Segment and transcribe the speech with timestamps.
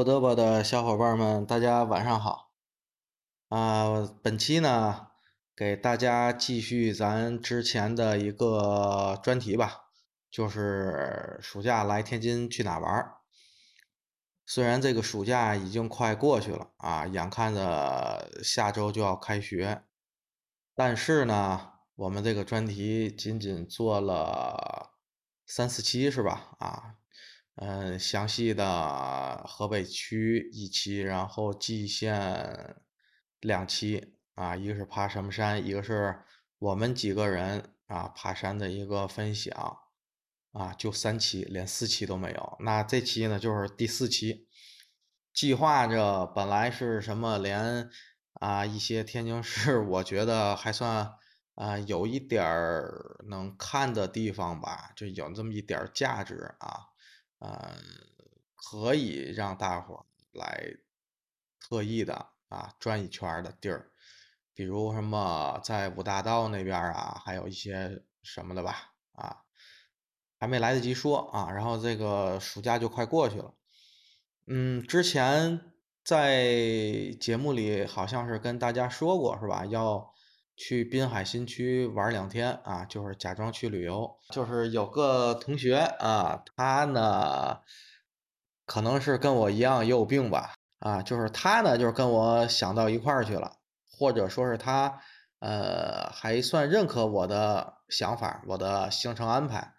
[0.00, 2.52] 嘚啵嘚啵的小伙伴们，大家晚上好！
[3.48, 5.08] 啊，本期呢，
[5.54, 9.90] 给大家继续咱之前的一个专题吧，
[10.30, 13.12] 就是暑假来天津去哪玩。
[14.46, 19.82] 虽然这个暑假已经快过去了啊，眼看着下周就要开学，
[20.74, 24.92] 但是呢，我们这个专题仅仅做了
[25.44, 26.56] 三四期，是吧？
[26.58, 26.94] 啊。
[27.62, 32.74] 嗯，详细的河北区一期，然后蓟县
[33.40, 36.22] 两期啊，一个是爬什么山，一个是
[36.58, 39.76] 我们几个人啊爬山的一个分享
[40.52, 42.56] 啊，就三期，连四期都没有。
[42.60, 44.48] 那这期呢就是第四期，
[45.34, 47.90] 计划着本来是什么，连
[48.40, 51.12] 啊一些天津市我觉得还算
[51.56, 56.89] 啊有一点儿能看的地方吧，就有这么一点价值啊。
[57.40, 57.74] 呃，
[58.54, 60.76] 可以让大伙来
[61.58, 63.90] 特意的啊转一圈的地儿，
[64.54, 69.42] 比如什么在五大道那边啊，还有一些什么的吧啊，
[70.38, 73.54] 还没来得及说啊，然后这个暑假就快过去了。
[74.46, 75.72] 嗯，之前
[76.04, 79.66] 在节目里好像是跟大家说过是吧？
[79.66, 80.14] 要。
[80.62, 84.18] 去滨海新区玩两天啊，就是假装去旅游。
[84.28, 87.60] 就是有个同学啊，他呢
[88.66, 93.56] 可能是跟我一样也有病吧啊，就是他呢就是跟我想到一块儿去了，
[93.90, 95.00] 或者说是他
[95.38, 99.72] 呃还算认可我的想法，我的行程安排。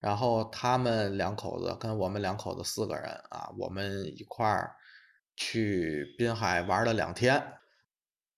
[0.00, 4.74] 然后他们两口子跟我们两口子四个人啊，我们一块儿
[5.36, 7.52] 去滨海玩了两天。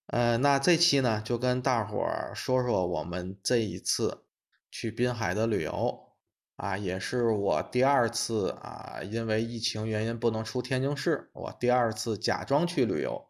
[0.08, 4.24] 呃，那这期呢，就跟大伙儿说说我们这一次
[4.70, 6.14] 去滨海的旅游
[6.56, 13.28] 啊，也是我第二次啊，因为疫情原因不能出天津市，我第二次假装去旅游。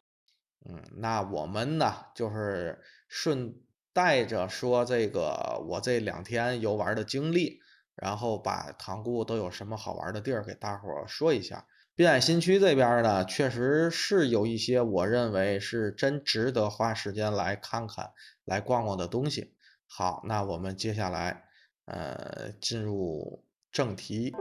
[0.68, 3.60] 嗯，那我们呢，就是顺
[3.92, 7.58] 带着说这个我这两天游玩的经历，
[7.96, 11.66] 然后把塘沽都有什么好玩的地儿给大伙儿说一下。
[11.98, 18.12] 滨海新区这边呢，确实是有一些我认为是真值得花时间来看看、
[18.44, 19.56] 来逛逛的东西。
[19.88, 21.42] 好，那我们接下来，
[21.86, 24.32] 呃，进入正题。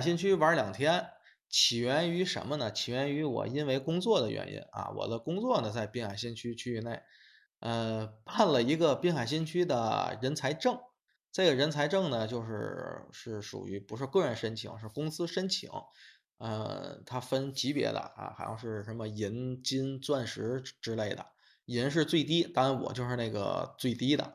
[0.00, 1.10] 新区玩两天，
[1.48, 2.70] 起源于什么呢？
[2.70, 7.02] 起源于我因为工作的原因啊，我的工作呢在滨海新区区域内，
[7.58, 10.78] 呃，办了一个滨海新区的人才证。
[11.32, 15.70] 这个人才证呢，就是是属于不是个人申请，是公司申请。
[16.38, 21.26] 呃，它分级别的啊，好像是什么银、金、钻石之类的，
[21.66, 24.34] 银是最低，当然我就是那个最低的。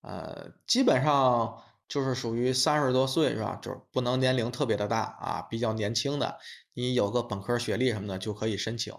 [0.00, 1.62] 呃，基本上。
[1.88, 3.58] 就是属于三十多岁是吧？
[3.62, 6.38] 就是不能年龄特别的大啊，比较年轻的，
[6.74, 8.94] 你有个本科学历什么的就可以申请。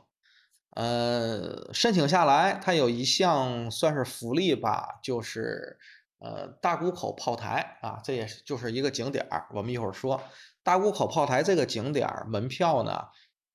[0.71, 5.79] 呃，申请下来，它有一项算是福利吧，就是
[6.19, 9.47] 呃大沽口炮台啊，这也是就是一个景点儿。
[9.53, 10.21] 我们一会儿说
[10.63, 13.07] 大沽口炮台这个景点儿门票呢，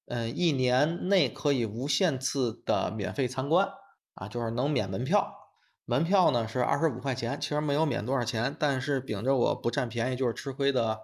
[0.06, 3.68] 嗯，一年内可以无限次的免费参观
[4.14, 5.41] 啊，就是能免门票。
[5.84, 11.00] 门票呢是二十五块钱，其实没有免多少钱，但是秉着我不占便宜就是吃亏的，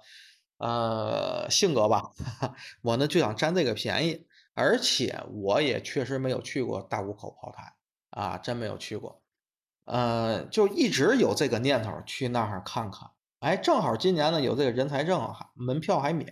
[0.59, 2.13] 呃性格吧，
[2.83, 7.75] 我呢就想占这个便宜，而且我也确实没有去过大沽口炮台
[8.11, 9.21] 啊，真没有去过，
[9.85, 13.11] 呃，就一直有这个念头去那儿看看，
[13.41, 16.31] 哎，正好今年呢有这个人才证，门票还免，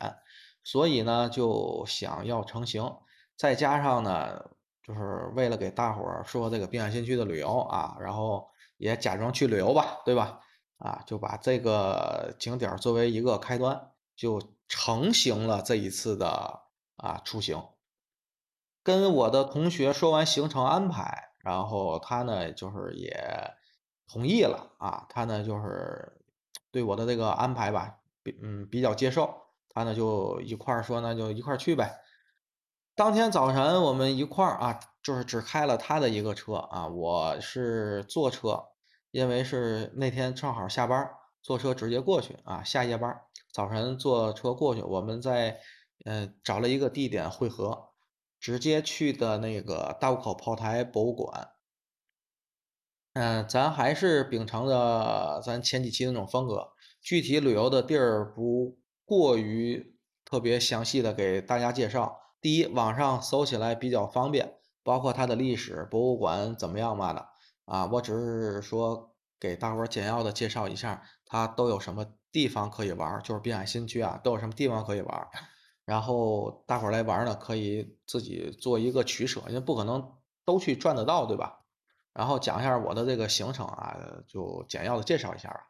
[0.62, 2.98] 所以呢就想要成行，
[3.36, 4.50] 再加上呢。
[4.86, 10.38] 就是为了给大伙儿说这个滨海新区的旅游啊，然后也假装去旅游吧，对吧？
[10.78, 16.60] 啊，就把这个景点作为一个开端，就成型了这一次的
[16.98, 17.60] 啊出行。
[18.84, 23.18] 跟我的同学说完行程安排，然后他呢就是也
[24.06, 26.20] 同意了啊，他呢就是
[26.70, 29.34] 对我的这个安排吧，比嗯比较接受，
[29.68, 31.98] 他呢就一块儿说那就一块儿去呗。
[32.96, 38.68] 当天早晨，我们一块儿啊，就是只开了他的一个车啊，我是坐车，
[39.10, 41.10] 因为是那天正好下班，
[41.42, 43.14] 坐车直接过去啊，下夜班，
[43.52, 45.60] 早晨坐车过去，我们在
[46.06, 47.90] 嗯找了一个地点汇合，
[48.40, 51.50] 直接去的那个大沽口炮台博物馆。
[53.12, 56.72] 嗯，咱还是秉承着咱前几期那种风格，
[57.02, 62.22] 具体旅游的地儿不过于特别详细的给大家介绍。
[62.40, 67.28] 第一，网上搜起来比较方便，包括它的历史、博物馆怎么样嘛的
[67.64, 75.28] 啊，我只是说给大伙儿简要的介绍一下，它都有什么地方可以玩，就是滨海新区啊，都有什么地方可以玩。
[75.84, 81.60] 然后大伙儿来玩呢，可以自己做一个取舍，因为不可能都去转得到，对吧？
[82.12, 83.96] 然后讲一下我的这个行程啊，
[84.26, 85.60] 就简要的介绍一下吧。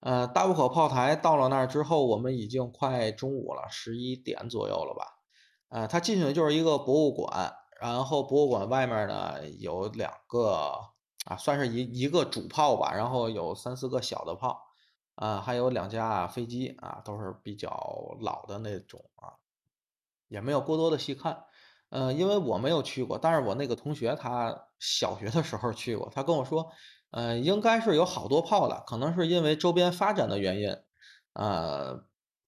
[0.00, 5.25] 呃，大沽口炮台到了那儿之后，我们已经快中午了，十一点左右了吧？
[5.68, 10.78] 呃，它进去的就是一个博物馆，然后博物馆外面呢有两个
[11.24, 14.62] 啊，算是一一个主炮吧，然后有三四个小的炮，
[15.16, 17.68] 啊，还有两架飞机啊，都是比较
[18.20, 19.34] 老的那种啊，
[20.28, 21.44] 也没有过多的细看。
[21.88, 26.72] 呃，因为我没有去过，但是我那个同学他小学的时候去过，他跟我说，
[27.12, 30.76] 呃，应该是有好多炮的，可能是因为周边发展的原因，
[31.34, 32.04] 呃，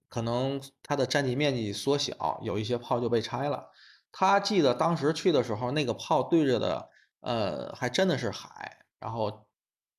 [0.08, 3.70] 可能它的占地面积缩小，有一些炮就被拆了。
[4.10, 6.90] 他记得当时去的时候，那个炮对着的，
[7.20, 9.46] 呃，还真的是海，然后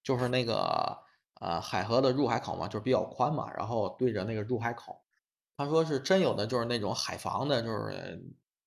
[0.04, 0.98] 就是那个
[1.40, 5.04] 呃海河的入海口嘛，就是比较宽嘛，然后对着那个入海口，
[5.56, 8.22] 他说是真有的，就是那种海防的，就是。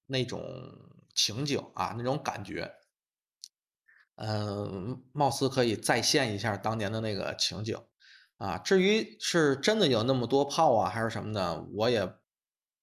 [0.06, 0.42] 那种
[1.14, 2.70] 情景啊，那种感觉，
[4.16, 7.78] 嗯，貌似可以再现一下当年的那个情景
[8.44, 8.58] 啊。
[8.58, 12.14] 至于是真的有那么多炮啊，还是什么的，我也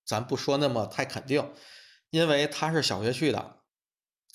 [0.05, 1.53] 咱不说那么太肯定，
[2.09, 3.57] 因为他是小学去的，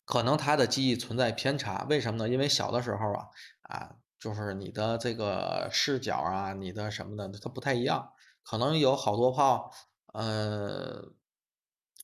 [0.04, 1.86] 可能他的记忆存在偏差。
[1.88, 2.28] 为什么呢？
[2.28, 3.26] 因为小的时候啊，
[3.62, 8.12] 啊，就是你的这个视角啊，你的什么的，它不太一样，
[8.42, 9.72] 可能有好多炮，
[10.12, 11.12] 呃，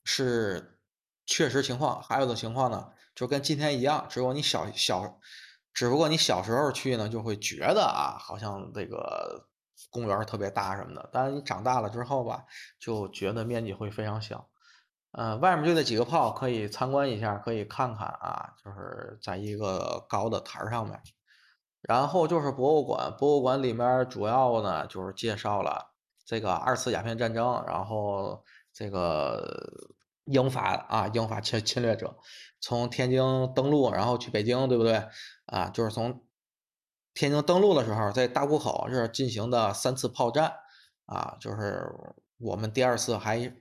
[0.05, 0.77] 是。
[1.27, 5.21] 确实情况，还有的情况呢，就跟今天一样，只有你小小，
[5.73, 9.47] 只不过你小时候去呢，就会觉得啊，好像这个
[9.91, 12.45] 公园特别大什么的，但是你长大了之后吧，
[12.79, 14.49] 就觉得面积会非常小。
[15.13, 21.01] 呃，外面就那几个炮，可以参观一下，可以看看啊，就是在一个高的台上面。
[21.83, 25.95] 然后就是博物馆，博物馆里面主要呢就是介绍了
[26.27, 29.99] 这个二次鸦片战争，然后这个。
[30.31, 32.17] 英法啊，英法侵侵略者
[32.61, 33.21] 从天津
[33.55, 35.09] 登陆，然后去北京，对不对？
[35.47, 36.25] 啊，就是从
[37.15, 40.53] 天津登陆的时候，在大沽口这进行的三次炮战
[41.07, 41.91] 啊，就是
[42.39, 43.53] 我们第二次还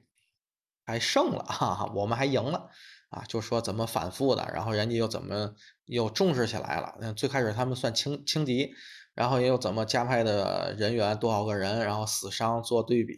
[0.85, 2.69] 还胜了，哈哈，我们还赢了
[3.09, 5.55] 啊，就说怎么反复的，然后人家又怎么
[5.85, 6.95] 又重视起来了。
[7.01, 8.71] 嗯，最开始他们算轻轻敌，
[9.15, 13.15] 然后又怎么加派的人员多少个人，然后死伤做对比，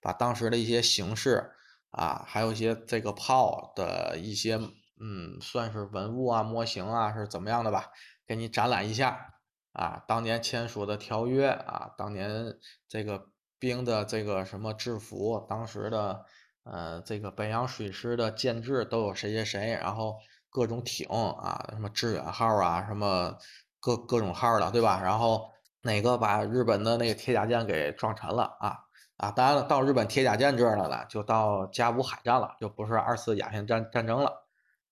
[0.00, 1.50] 把当时的一些形势。
[1.92, 4.58] 啊，还有一些这个炮的一些，
[5.00, 7.90] 嗯，算是文物啊、模型啊，是怎么样的吧？
[8.26, 9.34] 给你展览一下
[9.72, 12.56] 啊，当年签署的条约啊，当年
[12.88, 13.26] 这个
[13.58, 16.24] 兵的这个什么制服，当时的
[16.64, 20.16] 呃这个北洋水师的建制都有谁谁谁，然后
[20.50, 23.36] 各种艇啊，什么致远号啊，什么
[23.80, 25.00] 各各种号的，对吧？
[25.02, 25.50] 然后
[25.82, 28.78] 哪个把日本的那个铁甲舰给撞沉了啊？
[29.22, 34.42] 啊，当然了，到日本铁甲舰这儿了呢，就到甲午海战了，就不是二次鸦片战战争了。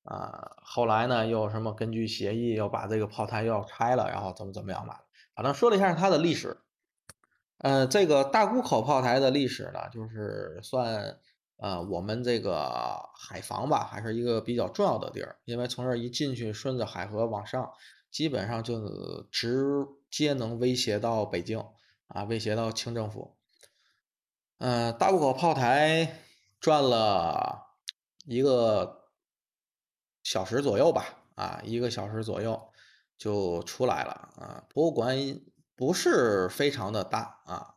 [0.05, 5.01] 啊，后来呢，又什么根据协议要把这个炮台又要拆了，然后怎么怎么样吧。
[5.35, 6.59] 反正说了一下它的历史。
[7.59, 11.19] 呃，这个大沽口炮台的历史呢，就是算
[11.57, 17.73] 呃我们这个海防吧，还是一个比较重要的地儿，因为从这儿一进去，顺着海河往上，
[18.13, 21.65] 基本上就直接能威胁到北京
[22.07, 23.37] 啊，威胁到清政府。
[24.61, 26.21] 嗯，大沽口炮台
[26.61, 27.79] 转了
[28.27, 29.09] 一个
[30.23, 32.71] 小时左右吧，啊，一个小时左右
[33.17, 34.67] 就出来了啊。
[34.69, 35.17] 博物馆
[35.75, 37.77] 不是非常的大啊，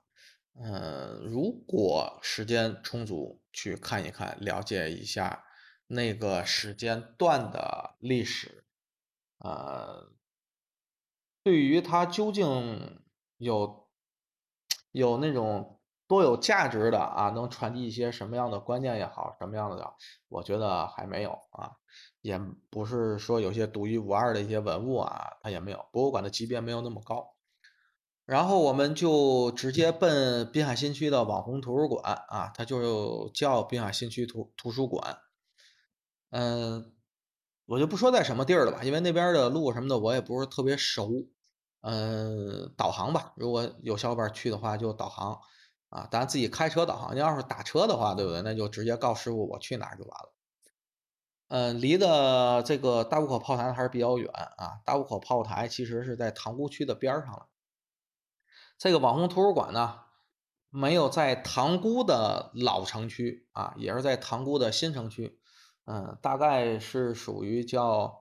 [0.59, 5.45] 嗯，如果时间充足，去看一看，了解一下
[5.87, 8.65] 那个时间段的历史，
[9.37, 10.11] 呃，
[11.43, 13.01] 对于它究竟
[13.37, 13.87] 有
[14.91, 15.79] 有那种。
[16.07, 19.93] 多有价值的啊，能传递一些什么样的观念也好，什么样的，
[20.29, 21.71] 我觉得还没有啊，
[22.21, 27.33] 也不是说有些独一无二的一些文物啊，它也没有，博物馆的级别没有那么高。
[28.25, 35.17] 然后我们就直接奔滨海新区的网红图书馆啊，它就叫滨海新区图图书馆。
[36.29, 36.93] 嗯，
[37.65, 41.09] 我就不说在什么地儿了吧，因为那边的路什么的我也不是特别熟。
[41.81, 45.39] 嗯，导航吧，如果有小伙伴去的话就导航。
[45.93, 47.13] 啊，咱自己开车导航。
[47.13, 48.41] 你要是打车的话，对不对？
[48.41, 50.33] 那就直接告师傅我去哪儿就完了。
[51.49, 54.81] 嗯，离的这个大沽口炮台还是比较远啊。
[54.85, 57.45] 大沽口炮台其实是在塘沽区的边上了。
[58.79, 59.99] 这个网红图书馆呢，
[60.71, 65.39] 没有在塘沽的老城区啊，也是在塘沽的新城区。
[65.85, 68.19] 嗯，大概是属于叫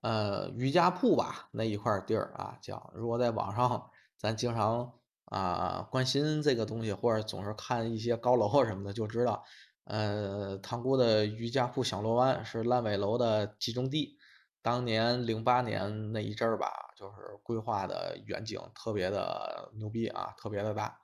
[0.00, 2.90] 呃瑜伽铺吧那一块地儿啊，叫。
[2.94, 4.94] 如果在网上咱经常
[5.30, 9.42] 啊关心这个东西，或者总是看一些高楼什么的，就知道。
[9.84, 14.18] 呃，塘沽的瑜伽铺响螺湾是烂尾楼的集中地。
[14.62, 20.96] 当年零八年那一阵儿吧，就是规划的远景特别的牛逼啊，特别的大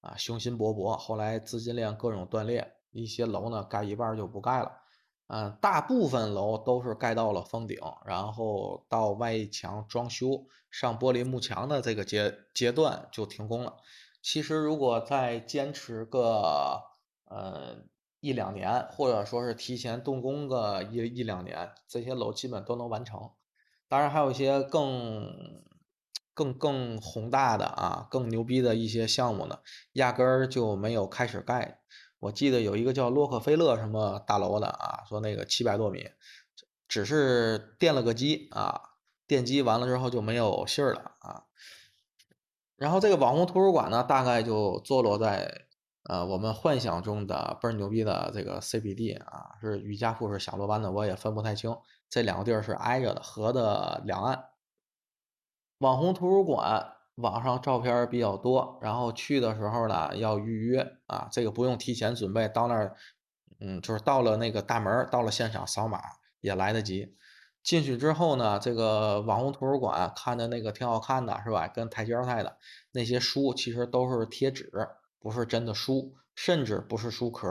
[0.00, 0.96] 啊，雄心勃勃。
[0.96, 4.72] 后来资金链各种断裂，一些楼呢盖一半就不盖了。
[5.26, 13.76] 嗯，大部分楼都是盖到了封顶，然后到外墙装修上玻璃幕墙的这个阶阶段就停工了。
[14.22, 16.82] 其实如果再坚持个
[17.26, 17.84] 呃。
[18.24, 23.32] 一两年，或者说是提前动工个一一两年，这些楼基本都能完成。
[23.86, 25.62] 当然，还有一些更
[26.32, 29.58] 更更宏大的啊，更牛逼的一些项目呢，
[29.92, 31.82] 压根儿就没有开始盖。
[32.18, 36.10] 我记得有一个叫洛克菲勒什么大楼的啊，说那个七百多米，
[36.88, 38.80] 只是垫了个基啊，
[39.28, 41.44] 奠基完了之后就没有信儿了啊。
[42.76, 45.62] 然后这个网红图书馆呢，大概就坐落在。
[46.06, 51.74] 呃，我们幻想中的倍儿牛逼的这个 CBD 啊，是瑜伽铺是响螺湾的，我也分不太清。
[52.10, 54.50] 这两个地儿是挨着的，河的两岸。
[55.78, 62.96] 网红图书馆网上照片比较多，然后去的时候呢要预约啊，这个不用提前准备，到那儿，
[63.60, 66.00] 嗯，就是到了那个大门，到了现场扫码
[66.40, 67.16] 也来得及。
[67.62, 71.66] 进去之后呢，这个网红图书馆看的那个挺好看的，是吧？
[71.68, 72.58] 跟台阶儿似的，
[72.92, 74.70] 那些书其实都是贴纸。
[75.18, 77.48] 不是真的书，甚至不是书壳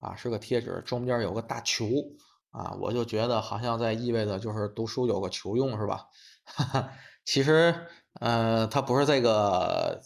[0.00, 1.86] 啊，是个贴纸，中间有个大球
[2.50, 6.08] 啊，我就觉得好像在意味着就是读书有个球用是吧？
[6.44, 6.90] 哈 哈
[7.24, 7.86] 其实，
[8.20, 10.02] 呃，它不是这个，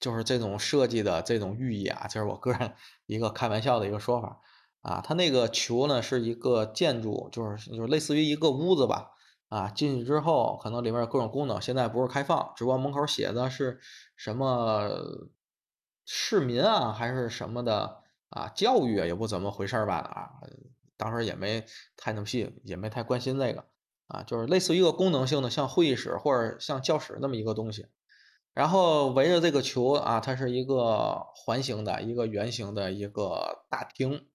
[0.00, 2.74] 就是这种设计的这种寓意啊，就是我个人
[3.06, 4.40] 一个开玩笑的一个说法
[4.82, 5.00] 啊。
[5.04, 9.10] 它那个球呢是一个建筑，就是就是类似于一个屋子吧
[9.48, 13.80] 啊，进去之后可能里面有各种功能，现在不是开放，只不过门口写的是
[14.16, 15.28] 什么。
[16.06, 18.46] 市民啊，还是什么的啊？
[18.54, 19.96] 教育啊，也不怎么回事吧？
[19.96, 20.32] 啊，
[20.98, 21.64] 当时也没
[21.96, 23.64] 太那么细，也没太关心这个
[24.14, 27.86] 啊，就是类似于一个功能性的，像会议室或者像教室那么一个东西。
[28.52, 34.28] 然后围着这个球啊，它是一个环形的一个圆形的一个大厅，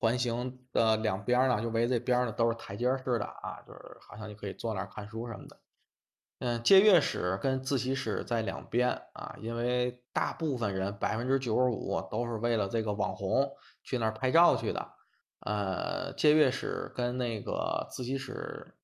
[0.00, 5.60] 环形的两边呢，就围这边呢都是台阶式的啊，就是好像你可以坐那儿看书什么的。
[6.40, 13.48] 嗯，借阅室跟自习室在两边啊，因为大部分人百分之九十五都是为了这个网红
[13.84, 14.88] 去那儿拍照去的。
[15.44, 18.74] 呃，借阅室跟那个自习室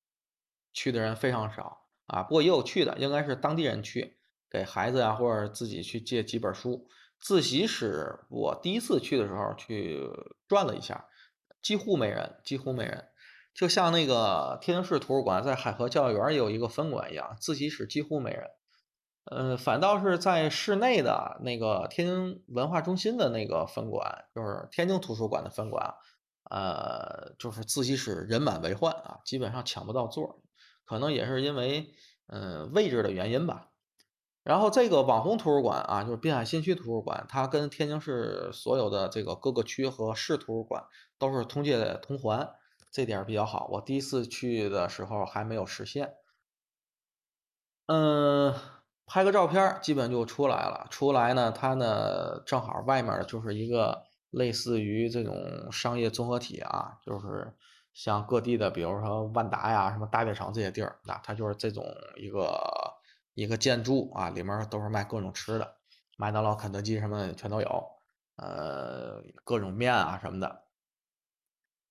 [0.79, 4.15] 去的人非常少啊，不过也有去的，应该是当地人去
[4.49, 6.87] 给孩子啊，或者自己去借几本书。
[7.19, 10.09] 自习室我第一次去的时候去
[10.47, 11.05] 转了一下，
[11.61, 13.09] 几乎没人，几乎没人。
[13.53, 18.45] 就像那个天津市图书馆在海河教育园有一个分馆一样，自习室几乎没人。
[19.25, 25.93] 呃，反倒是在市内的那个天津文化中心的那个分馆，就是天津图书馆的分馆，
[26.49, 30.41] 呃，就是自习室人满为患啊，基本上抢不到座，
[30.89, 31.93] 可能也是因为
[32.25, 33.69] 嗯位置的原因吧。
[34.41, 40.85] 然后这个网红图书馆啊，就是滨海新区图书馆，它跟天津市所有的这个各个区和市图书馆
[41.19, 42.55] 都是通界通环。
[42.91, 46.15] 这点比较好，我第一次去的时候还没有实现。
[47.85, 48.55] 嗯，
[49.05, 50.87] 拍个照片基本就出来了。
[50.89, 57.53] 出来呢，它呢正好外面就是一个类似于这种商业综合体啊，就是
[58.01, 61.83] 像各地的，比如说万达呀、什么大悦城这些地儿，那它就是这种
[62.15, 62.57] 一个
[63.33, 65.75] 一个建筑啊，里面都是卖各种吃的，
[66.17, 67.85] 麦当劳、肯德基什么的全都有，
[68.37, 70.61] 呃，各种面啊什么的。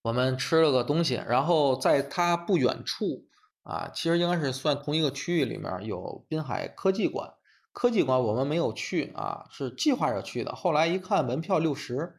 [0.00, 3.26] 我们吃了个东西，然后在它不远处
[3.62, 7.34] 啊，其实应该是算同一个区域里面有滨海科技馆。
[7.74, 10.54] 科技馆我们没有去啊，是计划着去的。
[10.54, 12.16] 后来一看门票六十，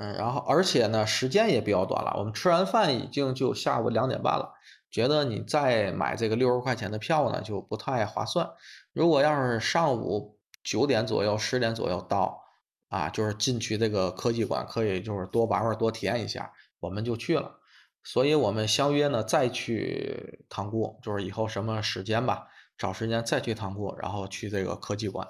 [0.00, 2.14] 嗯，然后而且呢时间也比较短了。
[2.16, 4.54] 我们吃完饭已经就下午两点半了，
[4.90, 8.48] 觉得你再买这个六十块钱的票呢就不太划算。
[8.92, 12.44] 如果要是上午九点左右、十点左右到
[12.88, 16.52] 啊，就是进去这个科技馆可以就是多玩玩、多体验一下。
[16.80, 17.58] 我们就去了，
[18.04, 25.26] 所以我们相约呢，再去塘沽，就是以后什么时间吧，找时间再去塘沽，然后去这个科技馆。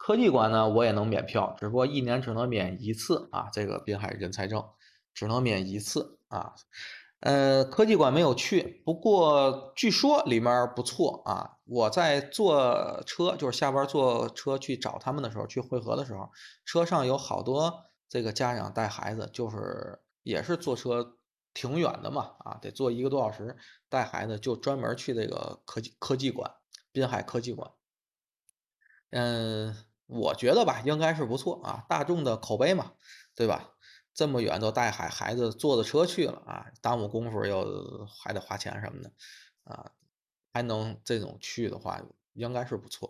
[0.00, 4.66] 科技馆呢，我也能免票，只不过一年只能免一次啊，这个滨海人才证
[5.12, 6.54] 只能免一次啊。
[7.20, 11.58] 呃，科技馆没有去，不过据说里面不错啊。
[11.66, 16.30] 我在坐车，就是下班坐车去找他们的时候，去汇合的时候，
[16.64, 21.18] 车上有好多这个家长带孩子，就是也是坐车
[21.52, 23.54] 挺远的嘛，啊，得坐一个多小时，
[23.90, 26.50] 带孩子就专门去这个科技科技馆，
[26.90, 27.70] 滨海科技馆。
[29.10, 29.76] 嗯，
[30.10, 32.92] 我觉得吧，应该是不错啊，大众的口碑嘛，
[33.34, 33.70] 对吧？
[34.12, 39.12] 这么远都带孩孩子坐着车去了啊，耽误功夫又还得花钱什么的，
[39.64, 39.92] 啊，
[40.52, 42.02] 还能这种去的话，
[42.32, 43.08] 应该是不错。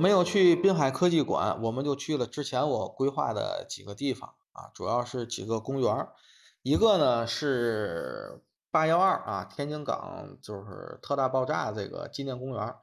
[0.00, 6.14] 没有去滨海科技馆，我们就去了之前我规划的几个地方啊，主要是几个公园儿。
[6.62, 12.78] 一个呢是八幺二啊，天津港就是特大爆炸这个纪念公园儿。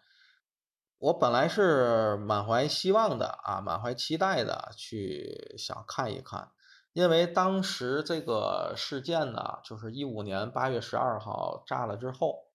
[0.99, 6.51] 我本来是满怀希望的啊，满怀期待的去想看一看，
[6.93, 12.45] 因为当时这个事件呢，就是一五年八月十二号炸了之后，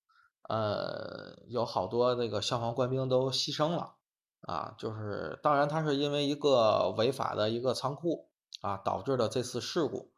[0.48, 3.94] 呃，有好多那个消防官兵都牺牲了。
[4.42, 8.28] 啊，就是当然，它是因为一个违法的一个仓库
[8.60, 10.10] 啊导致的这次事故。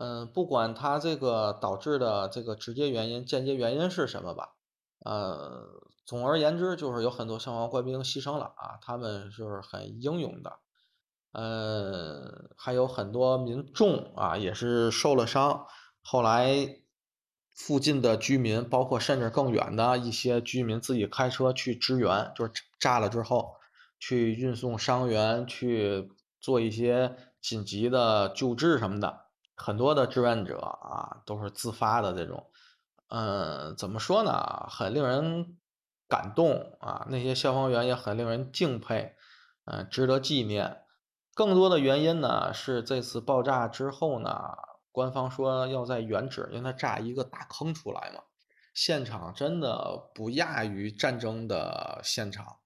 [0.00, 4.54] 嗯，不管它这个导致的这个直接原因、间接原因是什么吧，
[5.04, 5.64] 呃，
[6.06, 10.58] 总而言之，就是有很多消防官兵牺牲了啊，他们就是很英勇的。
[11.32, 15.66] 嗯，还有很多民众啊也是受了伤，
[16.02, 16.80] 后来
[17.54, 23.57] 附近的居民，包括甚至更远的一些居民自己开车去支援，就是炸了之后。
[23.98, 32.50] 去运送伤员，去做一些紧急的救治什么的，很多的志愿者啊都是自发的这种，
[33.08, 34.66] 嗯，怎么说呢？
[34.70, 35.56] 很令人
[36.08, 37.06] 感动啊！
[37.10, 39.14] 那些消防员也很令人敬佩，
[39.64, 40.82] 嗯，值得纪念。
[41.34, 44.54] 更多的原因呢是这次爆炸之后呢，
[44.90, 48.22] 官方说要在原址，因为它炸一个大坑出来嘛，
[48.72, 52.56] 现场真的不亚于战争的现场。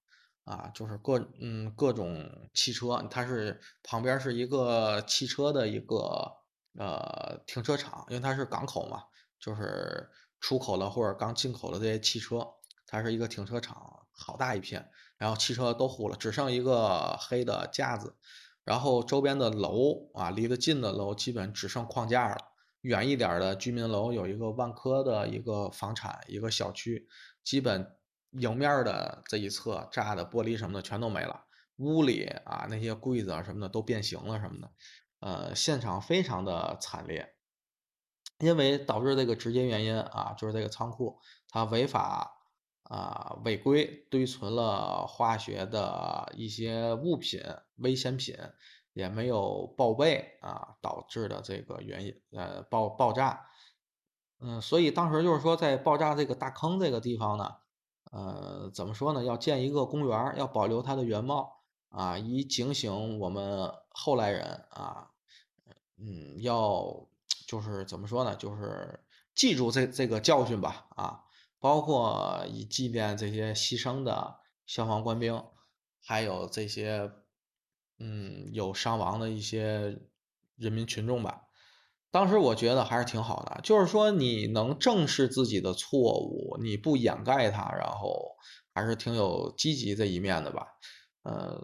[0.45, 6.29] 啊，就是各嗯各种汽车，它是旁边是一个汽车的一个
[6.77, 9.03] 呃停车场，因为它是港口嘛，
[9.39, 10.09] 就是
[10.41, 12.45] 出口的或者刚进口的这些汽车，
[12.85, 18.17] 它是一个停车场，好大一片，然后汽车都糊了，只剩一个黑的架子，
[18.65, 22.37] 然后周边的楼啊，离得近的楼基本只剩框架了，
[22.81, 27.07] 远一点的居民楼有一个万科的一个房产一个小区，
[27.45, 27.95] 基本。
[28.33, 31.45] 迎面的这一侧炸的玻璃什么的全都没了，
[31.77, 34.71] 屋里啊那些柜子啊什么的都变形了什么的，
[35.19, 37.35] 呃，现场非常的惨烈，
[38.39, 42.41] 因为导致这个直接原因啊，就是这个仓库它违法
[42.83, 47.39] 啊违规堆存了化学的一些物品
[47.75, 48.35] 危险品，
[48.93, 53.45] 也没有报备啊，导致的这个原因呃爆爆炸，
[54.39, 57.57] 嗯，所以当时就是说在爆炸这个大坑这个地方呢。
[58.13, 59.23] 呃，怎么说呢？
[59.23, 65.09] 要建一个公园要保留它的原貌啊，以警醒我们后来人啊，
[65.97, 67.07] 嗯，要
[67.47, 68.35] 就是怎么说呢？
[68.35, 71.23] 就是记住这这个教训吧啊，
[71.59, 74.35] 包括以纪念这些牺牲的
[74.67, 75.43] 消防官兵，
[75.99, 77.11] 还有这些
[77.97, 79.99] 嗯有伤亡的一些
[80.55, 81.42] 人民群众吧。
[82.13, 88.35] 当时我觉得还是挺好的，就是说你能正视自己的错误，你不掩盖它，然后
[88.71, 90.67] 还是挺有积极这一面的吧。
[91.23, 91.59] 呃，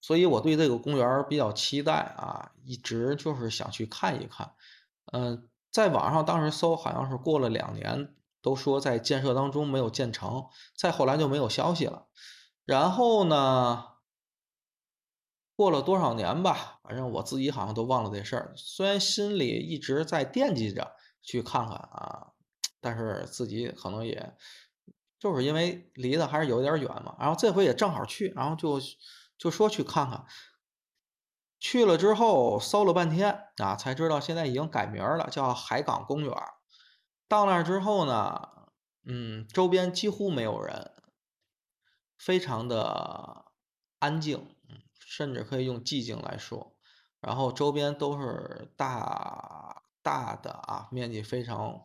[0.00, 4.52] 所以我对这个公园比较期待啊，一直就是想去看一看。
[5.12, 12.08] 嗯，在网上当时搜，好像是过了两年，都说在建设当中没有建成，再后来就没有消息了。
[12.64, 13.84] 然后呢？
[15.54, 18.52] 过了多少年吧，反正我自己好像都忘了这事儿。
[18.54, 22.32] 虽然心里一直在惦记着去看看啊，
[22.82, 24.36] 但是自己可能也
[25.18, 27.16] 就是因为离得还是有点远嘛。
[27.18, 28.78] 然后这回也正好去，然后就
[29.38, 30.26] 就说去看看。
[31.58, 36.34] 去了之后搜了半天啊，才知道现在已经改名了，叫海港公园。
[37.26, 38.50] 到那儿之后呢，
[39.06, 40.92] 嗯，周边几乎没有人，
[42.18, 43.46] 非常的
[43.98, 44.54] 安静。
[45.04, 46.71] 甚至可以用寂静来说，
[47.22, 51.80] 然后周边都是大大的啊，面积非常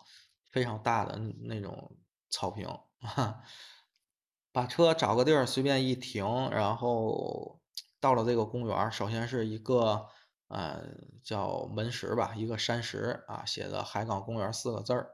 [0.52, 1.96] 非常大的那种
[2.30, 2.68] 草坪，
[4.52, 7.62] 把车找个地儿随便一停，然后
[8.00, 10.08] 到了这个公园，首先是一个
[10.48, 10.84] 呃
[11.24, 15.12] 叫门石吧，一个山石啊，写的“海港公园”四个字儿，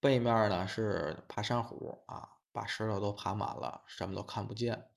[0.00, 4.90] 背面呢是爬山虎啊，把石头都爬满了，什么都看不见。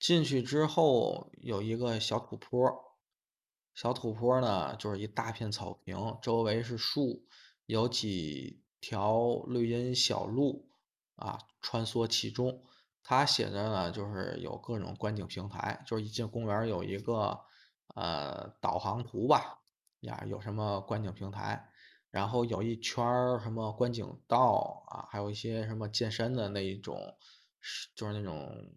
[0.00, 2.93] 进去之后有一个小土坡，
[3.74, 7.26] 小土坡呢就是一大片草坪，周围是树，
[7.66, 10.70] 有几条绿荫小路
[11.16, 12.62] 啊穿梭其中。
[13.06, 17.38] 它写着呢，就是有各种观景平台，就是一进公园有一个
[17.94, 19.60] 呃导航图吧，
[20.00, 21.68] 呀有什么观景平台，
[22.10, 27.18] 然后有一圈儿什么观景道啊，还有一些什么健身的那一种，
[27.94, 28.72] 就是那种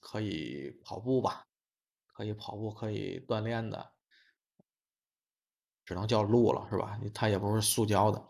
[0.00, 1.47] 可以跑步吧，
[2.18, 3.92] 可以跑步可以锻炼的，
[5.84, 6.98] 只能叫路了是吧？
[7.14, 8.26] 它也不是塑胶的。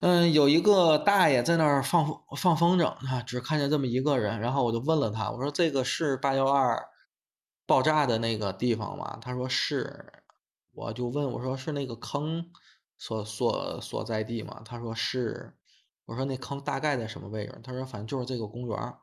[0.00, 6.88] 嗯，有一个大爷在那儿放放风筝啊，只看见这么一个人，然后我就问了他，我说这个是八幺二
[7.66, 9.18] 爆炸的那个地方吗？
[9.20, 10.24] 他说是，
[10.72, 12.50] 我就问我说是那个坑
[12.96, 14.62] 所所所在地吗？
[14.64, 15.54] 他说是，
[16.06, 17.60] 我说那坑大概在什么位置？
[17.62, 18.94] 他说反正就是这个公园，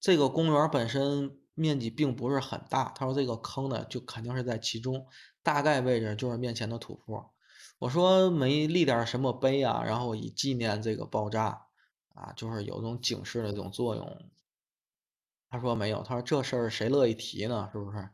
[0.00, 5.06] 这个公园本身面积并不是很大，他说这个坑呢就肯定是在其中，
[5.42, 7.32] 大概位置就是面前的土坡。
[7.78, 11.66] 我说没立点什么碑啊，然后以纪念这个爆炸
[12.14, 14.30] 啊，就是有种警示的这种作用。
[15.50, 17.68] 他说没有，他说这事儿谁乐意提呢？
[17.72, 18.08] 是不是？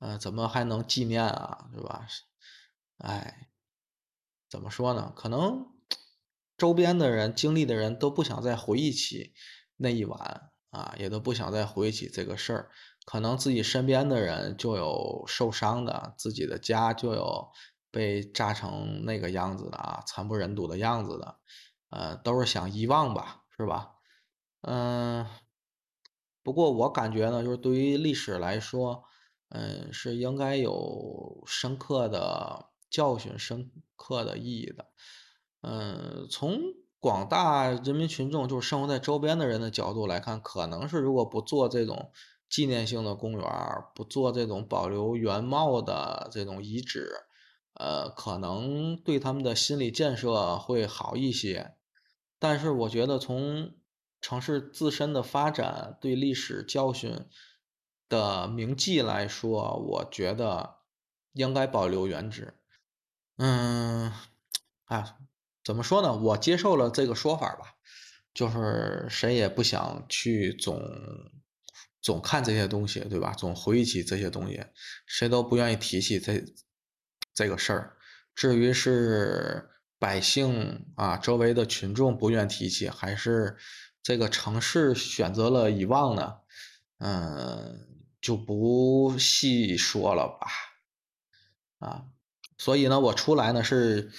[0.00, 1.68] 呃，怎么还能纪念啊？
[1.72, 2.06] 对吧？
[2.98, 3.48] 哎，
[4.48, 5.12] 怎么说呢？
[5.16, 5.66] 可能
[6.56, 9.34] 周边的人、经历的人都不想再回忆起
[9.76, 12.70] 那一晚啊，也都不想再回忆起这个事儿。
[13.04, 17.52] 可能自己身边的人就有受伤的，自己的家就有。
[17.94, 21.36] 被炸成那个样子的啊，惨不忍睹的样子的，
[21.90, 23.96] 呃，都是想遗忘吧，是吧？
[24.62, 25.26] 嗯，
[26.42, 29.04] 不过我感觉呢，就是对于历史来说，
[29.50, 34.86] 嗯，是应该有深刻的教训、深刻的意义的。
[35.60, 36.56] 嗯，从
[37.02, 42.12] 广大人民群众，就是生活在周边的人的角度来看，可能是如果不做这种
[42.48, 43.44] 纪念性的公园
[43.92, 47.10] 不做这种保留原貌的这种遗址。
[47.74, 51.74] 呃，可能对他们的心理建设会好一些，
[52.38, 53.72] 但是我觉得从
[54.20, 57.26] 城市自身的发展对历史教训
[58.08, 60.76] 的铭记来说，我觉得
[61.32, 62.54] 应该保留原址。
[63.38, 64.12] 嗯，
[64.84, 65.16] 啊，
[65.64, 66.16] 怎么说呢？
[66.16, 67.74] 我接受了这个说法吧，
[68.34, 70.82] 就是谁也不想去总
[72.00, 73.32] 总看这些东西，对吧？
[73.32, 74.64] 总回忆起这些东西，
[75.06, 76.44] 谁都不愿意提起这。
[77.34, 77.96] 这个事儿，
[78.34, 83.56] 至于是百姓啊，周围的群众不愿提起，还是
[84.02, 86.34] 这个城市选择了遗忘呢？
[86.98, 87.88] 嗯，
[88.20, 90.46] 就不细说了吧。
[91.78, 92.04] 啊，
[92.58, 94.12] 所以呢，我出来呢是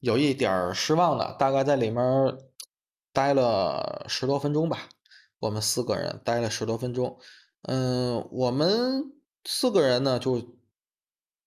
[0.00, 2.36] 有一点失望的，大概在里面
[3.12, 4.88] 待了十多分钟吧。
[5.38, 7.18] 我们四个人待了十多分钟。
[7.62, 9.12] 嗯，我们
[9.44, 10.58] 四个人呢就。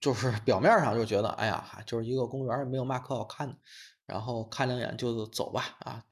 [0.04, 3.56] 就是 表面上就觉得，哎呀，就是一个公园，没有嘛可好看的，
[4.06, 6.04] 然后看两眼就走吧，啊。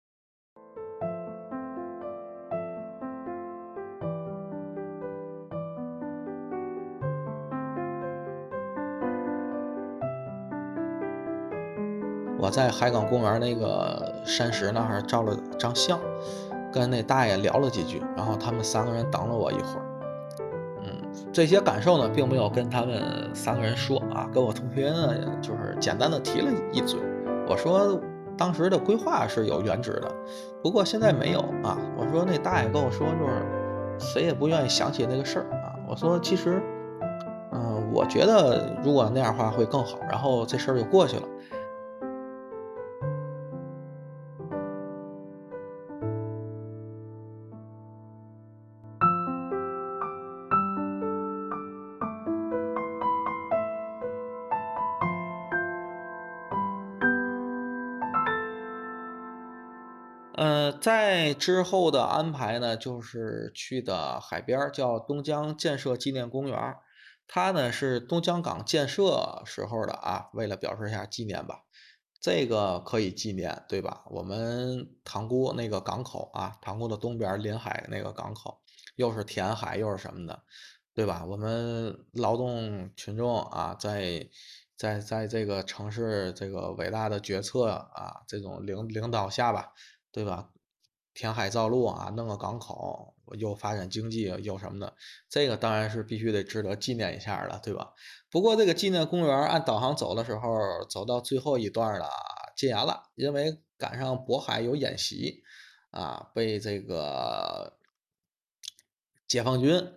[12.52, 15.98] 在海港公园那个山石那儿照了张相，
[16.72, 19.86] 跟那大爷聊了几句，然后他们三个人等了我一会儿。
[20.84, 27.00] 嗯这些感受呢，并没有跟他们三个人说啊，跟我同学呢，就是简单的提了一嘴。
[27.48, 28.00] 我说
[28.38, 30.12] 当时的规划是有原址的，
[30.62, 31.78] 不过现在没有啊。
[31.98, 35.76] 我说那大爷跟我说，就是谁也不愿意想起那个事儿啊。
[35.88, 36.62] 我说其实，
[37.52, 41.24] 嗯，我觉得如果那样的话会更好，然后这事儿就过去了。
[61.34, 66.76] 之后的安排呢，就是去的海边叫东江建设纪念公园
[67.28, 71.64] 它呢是东江港建设时候的啊，为了表示一下纪念吧，
[72.20, 74.04] 这个可以纪念，对吧？
[74.10, 78.62] 我们塘沽那个港口啊，塘沽的东边临海那个港口，
[78.96, 80.44] 又是填海又是什么的，
[80.94, 81.26] 对吧？
[81.26, 84.30] 我们劳动群众啊，在
[84.76, 89.74] 在在这个城市这个伟大的决策啊，这种领领导下吧。
[90.14, 90.50] 对吧？
[91.14, 94.94] 填海造陆啊，弄个港口，又发展经济又什么的，
[95.30, 97.94] 这个当然是必须得值得纪念一下了，对吧？
[98.30, 102.10] 不过这个纪念公园按导航走的时候，走到最后一段了，
[102.56, 105.44] 禁言了，因为赶上渤海有演习
[105.92, 107.78] 啊，被这个
[109.28, 109.94] 解放军。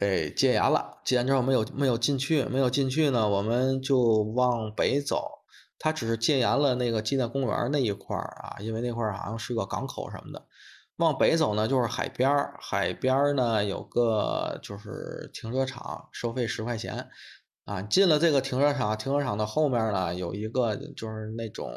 [0.00, 5.37] 给戒严了，戒严之后没有没有进去，没有进去呢，我们就往北走。
[5.78, 10.46] 它只是戒严了那个纪念公园那一块儿啊，因为那块儿好像是个港口什么的。
[10.96, 17.08] 往北走呢，就是海边儿，海边儿呢有个就是停车场，收费十块钱
[17.64, 17.80] 啊。
[17.82, 21.72] 进了这个停车场，停车场的后面呢有一个就是那种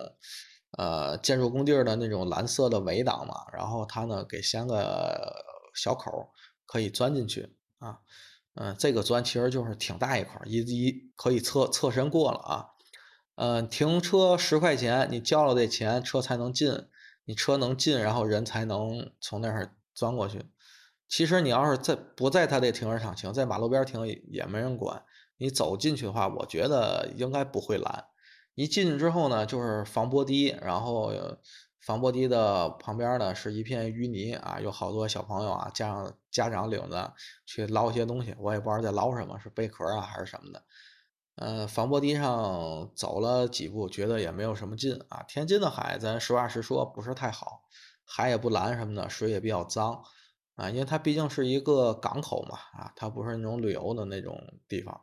[0.80, 5.36] 呃建筑工地的那种蓝色的围挡嘛，然后它呢给掀个
[5.76, 6.30] 小口，
[6.66, 7.56] 可以钻进去。
[7.78, 8.00] 啊，
[8.56, 12.66] 嗯，这个钻其实就是挺大一块，一一可以侧侧身过了啊。
[13.36, 16.88] 嗯，停车十块钱，你交了这钱，车才能进。
[17.26, 20.46] 你车能进，然后人才能从那儿钻过去。
[21.08, 25.04] 其实你要是在不在他这停车场停，在马路边停也没人管。
[25.38, 28.06] 你走进去的话，我觉得应该不会拦。
[28.56, 31.13] 一进去之后呢，就是防波堤，然后。
[31.84, 37.12] 防波堤的旁边呢是一片淤泥啊，有好多小朋友啊，家长家长领着
[37.48, 40.63] 去捞一些东西，我也不知道在捞什么，是贝壳啊还是什么的。
[41.36, 45.24] 呃，防波堤上走了几步，觉得也没有什么劲啊。
[45.28, 47.63] 天津的海，咱实话实说不是太好，
[48.06, 50.04] 海也不蓝什么的，水也比较脏
[50.56, 55.02] 啊，因为它毕竟是一个港口嘛啊，它不是那种旅游的那种地方。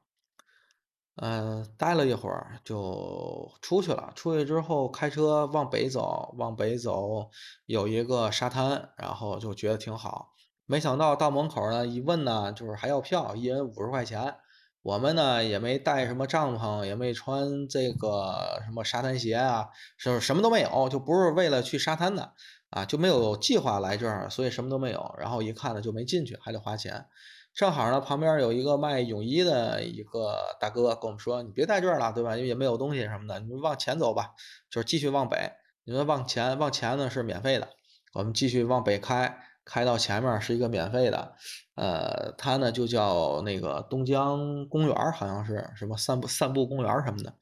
[1.17, 4.13] 嗯，待了一会儿就出去了。
[4.15, 7.31] 出去之后开车往北走，往北走
[7.67, 10.35] 有一个沙滩，然后就觉得挺好。
[10.67, 14.37] 没想到到门口呢，一问呢，就是还要票，一人五十块钱。
[14.83, 19.69] 我们呢也没带什么帐篷，也没穿这个什么沙滩鞋啊，
[20.03, 22.33] 就是什么都没有，就不是为了去沙滩的
[22.71, 25.15] 啊，就没有计划来这儿，所以什么都没有。
[25.19, 27.07] 然后一看呢就没进去，还得花钱。
[27.55, 32.37] 正好呢，旁边有一个卖泳衣的一个大哥跟我们说：“你别在这儿了，对吧？
[32.37, 34.31] 因为也没有东西什么的，你们往前走吧，
[34.71, 35.51] 就是继续往北。
[35.85, 37.69] 你们往前，往前呢是免费的。
[38.15, 41.37] 我们继续往北开，开到前面是一个免费的，
[41.77, 47.35] 呃，它呢就叫那个东江公园，好像是什么散步散步公园什么的，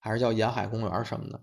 [0.00, 1.40] 还是叫沿海公园什么的，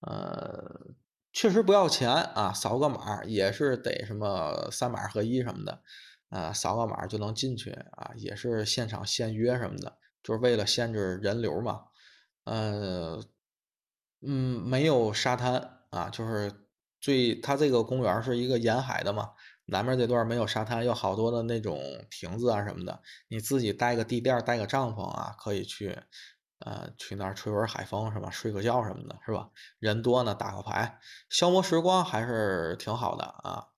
[0.00, 0.94] 呃，
[1.32, 5.82] 确实不要钱啊，扫个码也是得什么三码合一什么的。”
[6.30, 11.86] 啊，扫个码就能进去啊，也是现场现约什么的，就是为了限制人流嘛。
[12.44, 13.20] 呃，
[14.22, 16.52] 嗯，没有沙滩啊，就是
[17.00, 19.32] 最它这个公园是一个沿海的嘛，
[19.70, 21.80] 南面这段没有沙滩，有好多的那种
[22.10, 25.98] 亭子啊什么的，你自己带个地垫，带个帐篷啊，可以去，
[26.58, 28.30] 呃，去那儿吹会儿海风是吧？
[28.30, 29.48] 睡个觉什么的，是吧？
[29.78, 33.68] 人多呢，打个牌，消磨时光还是挺好的啊。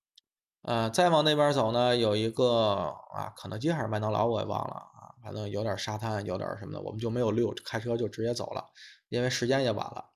[0.63, 8.65] 呃，再往那边走呢，有一个啊，肯德基还是麦当劳，我也忘了啊，反正有点沙滩，有点什么的，我们就没有溜，开车就直接走了，
[9.09, 10.11] 因为时间也晚了。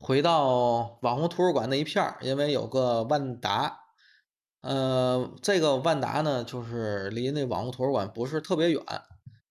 [0.00, 3.81] 回到网红图书馆那一片，因为有个万达，
[4.62, 8.80] 呃，这个万达呢，就是离那网红图书馆不是特别远，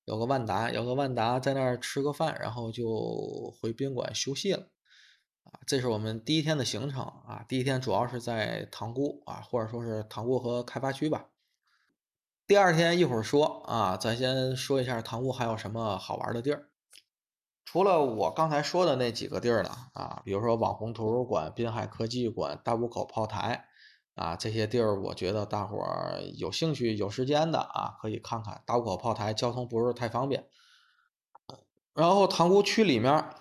[0.06, 4.70] 有个万达，有个万达在那儿吃个饭，然后就回宾馆休息了。
[5.44, 7.46] 啊，这是我们第一天的行程啊。
[7.50, 11.26] 第一天主要是在塘沽啊，或者说是塘沽和开发区吧。
[12.48, 16.70] 第二天一会儿说啊，咱先说一下塘沽还有什么好玩的地儿。
[17.66, 23.66] 除了我刚才说的那几个地儿呢啊，比如说网红图书馆、滨海科技馆、大沽口炮台
[24.16, 28.62] 啊，这些地儿我觉得大伙儿有兴趣、有时间的啊，可以看看。
[28.66, 30.48] 大沽口炮台交通不是太方便。
[31.94, 33.34] 然后塘沽区里面。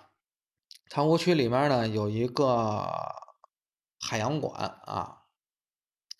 [0.93, 2.85] 塘沽区里面呢有一个
[3.97, 5.19] 海洋馆啊，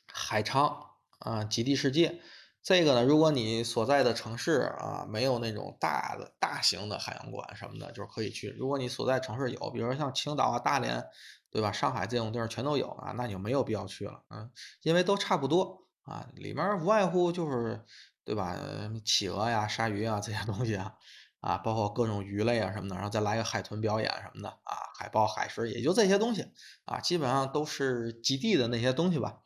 [0.07, 2.21] 海昌啊，极地世界。
[2.63, 8.47] 这个呢，如果你所在的城市啊没有那种大的大型的海洋馆什么的，就是可以去。
[8.57, 11.03] 如果你所在城市有，比如说像青岛啊、大连，
[11.51, 11.71] 对吧？
[11.71, 14.49] 上海这种地儿全都有啊，那你就没有必要去了，嗯，
[14.83, 16.27] 因为都差不多啊。
[16.35, 17.85] 里面无外乎就是，
[18.25, 18.57] 对吧？
[19.05, 20.95] 企鹅呀、鲨鱼啊这些东西啊。
[21.41, 26.45] 啊，包括各种鱼类啊什么的，然后再来个海豚表演什么的啊，海豹、海狮，也就这些东西
[26.85, 29.39] 啊，基本上都是极地的那些东西吧，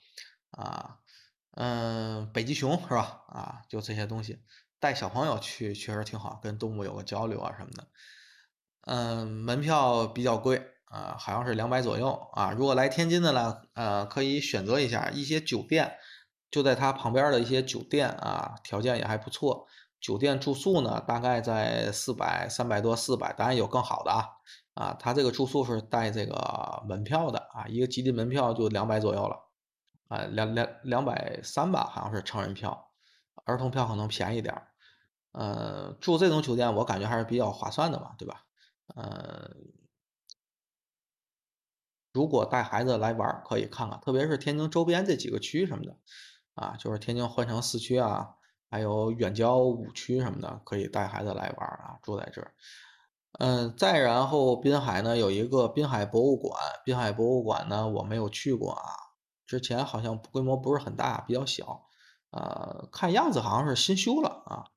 [0.51, 0.97] 啊，
[1.51, 3.21] 嗯，北极熊是吧？
[3.29, 4.43] 啊，就这些东西，
[4.81, 7.87] 带小朋友去确实挺好，跟动物有个交流啊什么的。
[8.81, 12.51] 嗯，门票比较贵啊，好像是两百左右啊。
[12.51, 15.97] 如果来天津的呢，呃，可以选择一下一些酒店，
[16.49, 19.67] 就在它旁边的一些酒店啊，条件也还不错。
[19.99, 24.29] 酒店住宿呢，大概在四百、三百多、四百，当然有更好的啊，
[24.75, 29.37] 啊，它这个住宿是带这个门票的啊，一个基地门票就两百左右了，
[30.09, 32.91] 啊，两两两百三吧，好像是成人票，
[33.45, 34.67] 儿童票可能便宜点儿。
[35.31, 38.43] 呃，住这种酒店我感觉还是比较划算的嘛，对吧？
[38.95, 39.49] 呃，
[42.15, 45.97] 如果带孩子来玩，可以看看，特别是天津周边这几个区什么的，
[46.53, 48.35] 啊，就是天津换城四区啊，
[48.71, 52.53] 还有远郊五区什么的，可以带孩子来玩啊，住在这儿。
[53.37, 58.81] 嗯，再然后滨海呢有一个滨海博物馆，滨海博物馆呢我没有去过啊，
[59.45, 61.83] 之前好像规模不是很大，比较小，
[62.31, 64.71] 呃，看样子好像是新修了啊，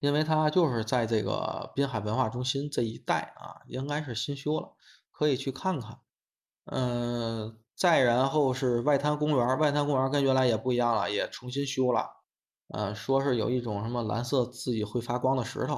[0.00, 4.72] 因为它就是在这个滨海文化中心这一带啊，应该是新修了，
[5.24, 6.00] 可以去看看。
[6.66, 12.10] 嗯，再然后是外滩公园，外滩公园跟原来也不一样了，也重新修了，
[12.68, 15.74] 呃，说是有一种什么蓝色自己会发光的石头。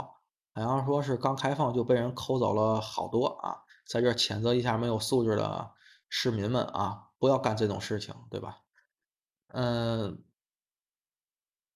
[0.54, 5.72] 好像说是刚开放就被人抠走了好多啊，在这谴责一下没有素质的
[6.08, 8.62] 市民们啊，不要干这种事情，对吧？
[9.48, 10.24] 嗯，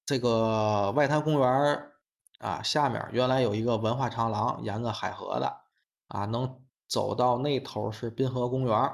[0.06, 1.92] 这个外滩公园
[2.38, 5.60] 啊，下面原来有一个文化长廊，沿着海河的
[6.08, 8.92] 啊，能走到那头是滨河公园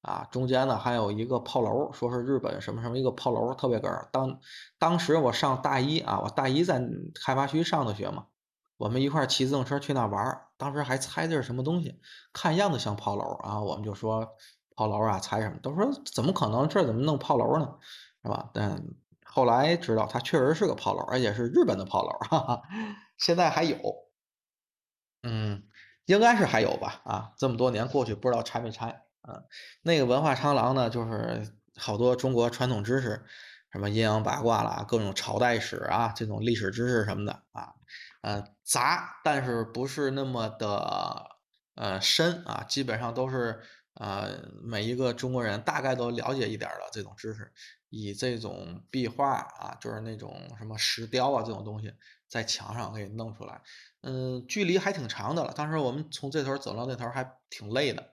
[0.00, 4.08] 啊，中间呢还有一个炮楼，说是日本什么什么一个炮楼，特别哏儿。
[4.10, 4.40] 当
[4.78, 6.80] 当时我上大一啊，我大一在
[7.24, 8.26] 开发区上的学嘛。
[8.76, 12.00] 我们一块骑自行车去那玩儿，当时还猜这是什么东西，
[12.32, 14.28] 看样子像炮楼啊，我们就说
[14.74, 15.58] 炮楼啊，猜什么？
[15.62, 17.78] 都说怎么可能这怎么弄炮楼呢？
[18.24, 18.50] 是吧？
[18.52, 18.82] 但
[19.24, 22.62] 后来知道它确实是个炮楼，而且是日本的炮楼，哈哈，
[23.16, 23.78] 现在还有，
[25.22, 25.62] 嗯，
[26.06, 27.00] 应该是还有吧？
[27.04, 29.02] 啊，这么多年过去，不知道拆没拆？
[29.22, 29.42] 啊，
[29.82, 33.24] 那个文化长廊呢，就是好多中国传统知识，
[33.72, 37.72] 什么阴阳八卦啦，各种朝代史啊，这种历史知识什么的啊。
[38.20, 41.26] 嗯，杂，但是不是那么的
[41.74, 43.62] 呃深啊，基本上都是
[43.94, 47.52] 呃每一个中国人大概都了解一点的这种知识，
[47.90, 51.92] 以这种壁画啊，就是那种什么石雕啊这种东西，
[52.28, 53.60] 在墙上给弄出来，
[54.02, 55.52] 嗯，距离还挺长的了。
[55.54, 58.10] 当时我们从这头走到那头还挺累的，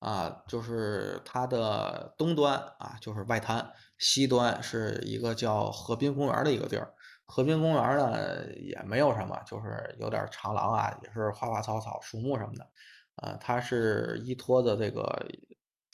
[0.00, 6.92] 啊，就是它的东端啊就是外滩，西端是一个叫河滨公园的一个地儿。
[7.24, 12.68] 河滨公园呢也没有什么，就是有点长廊啊，也是花花草草、树木什么的。
[13.16, 15.28] 呃，它是依托的这个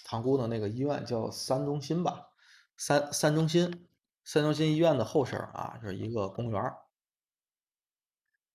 [0.04, 2.28] 塘沽的那个医院叫三中心吧，
[2.76, 3.88] 三三中心，
[4.24, 6.62] 三中心医院的后身啊，就是一个公园。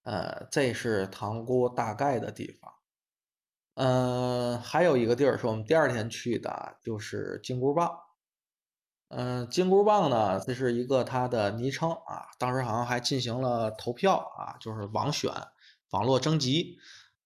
[0.03, 2.73] 呃，这是塘沽大概的地方。
[3.75, 7.99] 嗯，还有一个地儿是我们第二天去的，就是金箍棒。
[9.09, 12.27] 嗯，金箍棒呢，这是一个它的昵称啊。
[12.37, 15.31] 当时好像还进行了投票啊，就是网选、
[15.91, 16.77] 网络征集。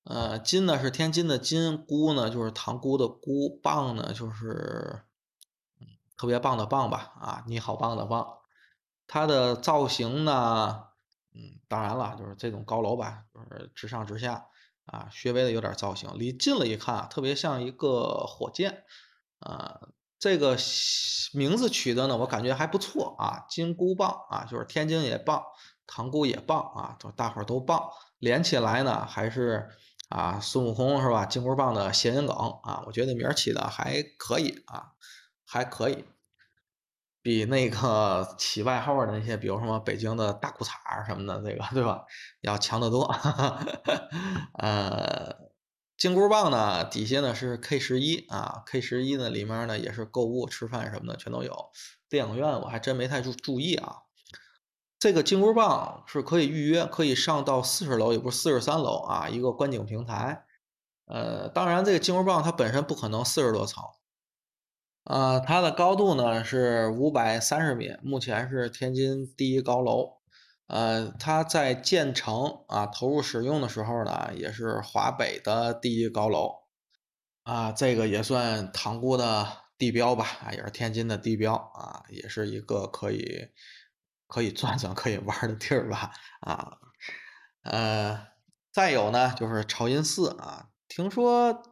[0.09, 5.01] 呃，金呢是天津的金，箍呢就是塘沽的箍，棒呢就是
[6.15, 8.25] 特别棒的棒吧啊，你好棒的棒。
[9.05, 10.85] 它的造型呢，
[11.33, 14.47] 嗯，当然了，就是这种高楼吧，就是直上直下
[14.85, 16.09] 啊，稍微的有点造型。
[16.17, 18.83] 离近了一看，特别像一个火箭
[19.39, 19.79] 啊。
[20.19, 20.57] 这个
[21.33, 25.43] 名字取的呢，我感觉还不错啊，金箍棒啊，就是天津也棒，
[25.85, 29.69] 塘沽也棒啊，就大伙儿都棒，连起来呢还是
[30.09, 31.25] 啊孙悟空是吧？
[31.25, 34.91] 金箍棒的谐音梗啊，我觉得名儿起的还可以啊，
[35.45, 36.05] 还可以，
[37.21, 42.05] 比那个起外号的那些，比如什么北京的大裤衩什么的，这个对吧？
[42.41, 43.03] 要强得多，
[44.59, 45.47] 呃。
[45.97, 51.71] 金箍棒呢，底下呢是 K 十一啊，K 十一呢里面呢也是购物、吃饭什么的全都有。
[52.07, 54.03] 电影院我还真没太注注意啊。
[54.99, 60.45] 这个金箍棒是可以预约，可以上到四十楼，也不是四十三楼啊，一个观景平台。
[61.05, 63.83] 呃，当然这个金箍棒它本身不可能四十多层，
[65.03, 70.17] 啊，它的高度呢是五百三十米，目前是天津第一高楼。
[70.67, 76.55] 呃，它在建成啊，投入使用的时候呢，也是华北的第一高楼
[77.43, 79.47] 啊，这个也算塘沽的
[79.77, 83.47] 地标吧，啊，也是天津的地标啊，也是一个可以
[84.27, 86.11] 可以转转、可以玩的地儿吧，
[86.41, 86.77] 啊，
[87.63, 88.27] 呃，
[88.71, 91.63] 再有呢，就是朝音寺啊，听说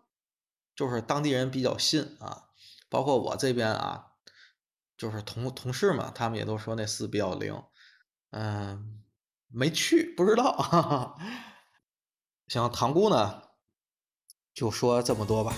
[0.75, 2.49] 就是当地人比较信啊，
[2.89, 4.13] 包括我这边啊，
[4.97, 7.61] 就是同同事嘛，他们也都说那寺比较灵。
[8.31, 9.03] 嗯，
[9.47, 10.51] 没去，不知道。
[10.57, 11.17] 哈 哈
[12.47, 13.41] 行，塘沽呢，
[14.53, 15.53] 就说这么多吧。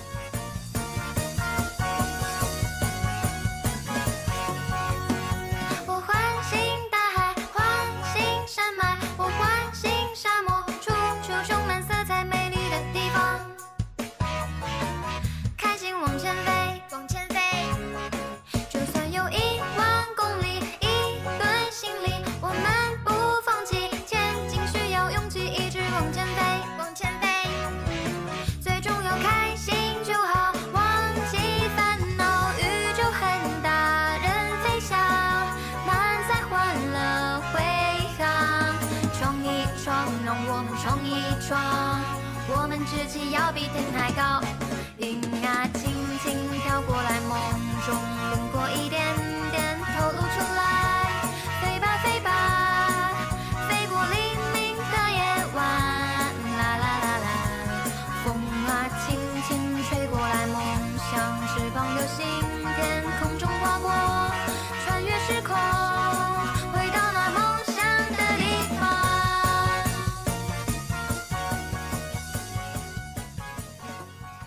[43.78, 44.41] 天太高。
[44.97, 45.84] 云啊，轻
[46.23, 47.19] 轻飘过来，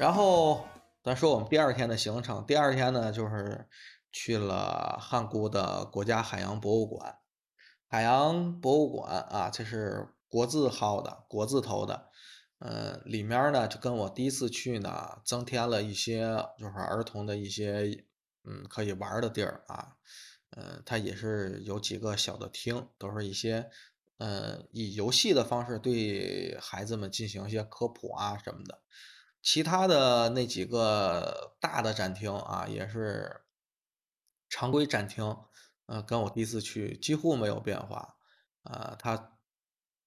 [0.01, 0.67] 然后
[1.05, 3.69] 咱说我们第二天的行程，第二天呢就是
[4.11, 7.19] 去了汉沽的国家海洋博物馆。
[7.87, 12.09] 海洋博物馆啊，这是国字号的，国字头的。
[12.61, 18.03] 嗯，里面呢就跟我第一次去呢，增添了一些就是儿童的一些
[18.45, 19.97] 嗯可以玩的地儿啊。
[20.57, 23.69] 嗯，它也是有几个小的厅，都是一些
[24.17, 28.81] 呃以游戏的方式对孩子们进行一些科普啊什么的。
[29.43, 33.43] 其他的那几个大的展厅啊，也是
[34.49, 35.37] 常规展厅，
[35.87, 38.17] 呃，跟我第一次去几乎没有变化。
[38.65, 39.33] 呃，它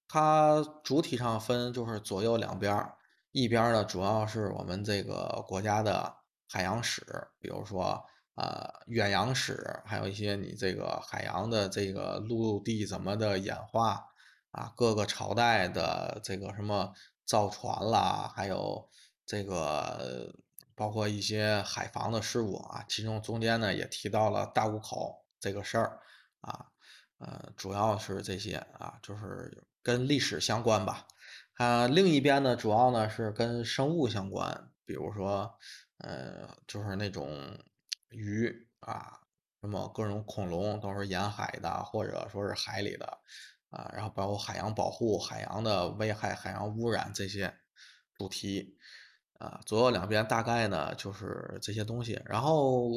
[0.07, 2.93] 它主体上分就是左右两边，
[3.31, 6.17] 一边呢主要是我们这个国家的
[6.47, 8.05] 海洋史，比如说
[8.35, 14.05] 呃远洋史，还有一些你这个海洋的这个陆地怎么的演化
[14.51, 16.93] 啊，各个朝代的这个什么
[17.25, 18.87] 造船啦，还有
[19.25, 20.33] 这个
[20.75, 25.99] 包括一些海防的事故啊，其中中间呢也提到了大沽口这个事儿
[26.41, 26.67] 啊。
[27.19, 31.07] 呃，主要是这些啊，就是跟历史相关吧。
[31.53, 35.57] 啊，另一边呢，主要呢是跟生物相关，比如说，
[35.99, 37.57] 呃，就是那种
[38.09, 39.21] 鱼啊，
[39.61, 43.05] 什么各种恐龙都是沿海的，或者说是海里的
[43.69, 47.55] 啊，然后包括海洋保护、海洋的危害、海洋污染这些
[48.17, 48.77] 主题。
[49.39, 52.89] 啊，左右两边大概呢就是这些东西，然后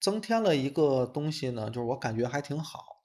[0.00, 3.02] 增添了一个东西呢，就是我感觉还挺好。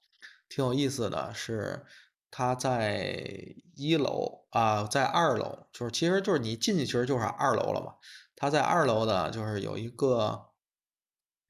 [0.48, 1.84] 挺有意思的是，
[2.30, 7.94] 它在一楼啊，在二楼，就是其实就是你进去其实就是二楼了嘛。
[8.36, 10.50] 它在二楼的，就是有一个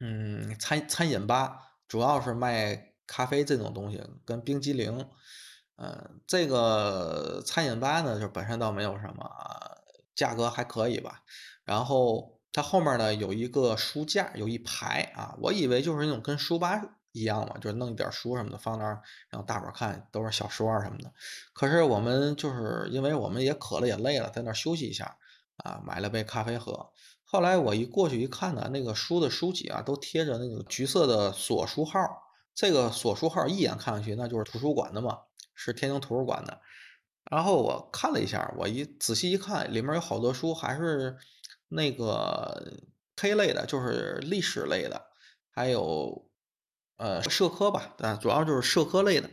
[0.01, 5.09] 嗯餐餐饮吧，主要是卖咖啡这种东西跟冰激凌。
[5.77, 9.29] 嗯，这个餐饮吧呢，就本身倒没有什么，
[10.17, 11.23] 价格还可以吧。
[11.63, 16.83] 然后它后面呢有一个书架，有一排啊，我以为就是那种跟书吧。
[17.13, 19.01] 一样嘛，就是弄一点书什么的放那儿，
[19.31, 21.11] 让大伙儿看，都是小说啊什么的。
[21.55, 25.17] 可是我们就是因为我们也渴了也累了，在那儿休息一下
[25.57, 26.91] 啊，买了杯咖啡喝。
[27.25, 31.99] 后来我一过去一看呢，那个书的书脊啊都贴着那个橘色的锁书号，
[32.55, 35.21] 这个锁书号一眼看上去那就是图书馆的嘛，
[35.55, 36.61] 是天津图书馆的。
[37.31, 41.17] 然后我看了一下，我一仔细一看，里面有好多书还是
[41.69, 42.81] 那个
[43.17, 45.07] K 类的，就是历史类的，
[45.51, 46.25] 还有。
[46.99, 49.29] 呃，社科吧，但，主要就是社科类的。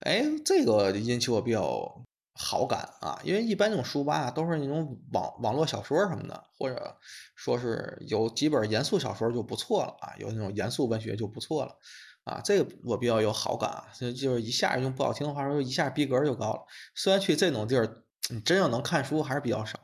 [0.00, 6.96] 哎，这个引起我比较好感啊，因为一般这种书吧都是那种网网络小说什么的，或者
[7.36, 11.78] 说是有几本严肃小说就不错了啊，有那种严肃文学就不错了
[12.24, 16.64] 啊，这个我比较有好感啊，就就是一下用不好听的话说，一下逼格就高了。
[16.94, 19.78] 虽然去这种地儿，你真要能看书还是比较少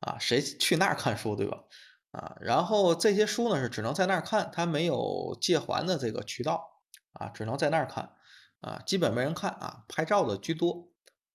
[0.00, 1.58] 啊，谁去那儿看书对吧？
[2.10, 6.80] 啊，然后这些书呢是只能在那儿看，它没有借还的这个渠道
[7.12, 8.12] 啊，只能在那儿看
[8.60, 10.88] 啊，基本没人看啊，拍照的居多。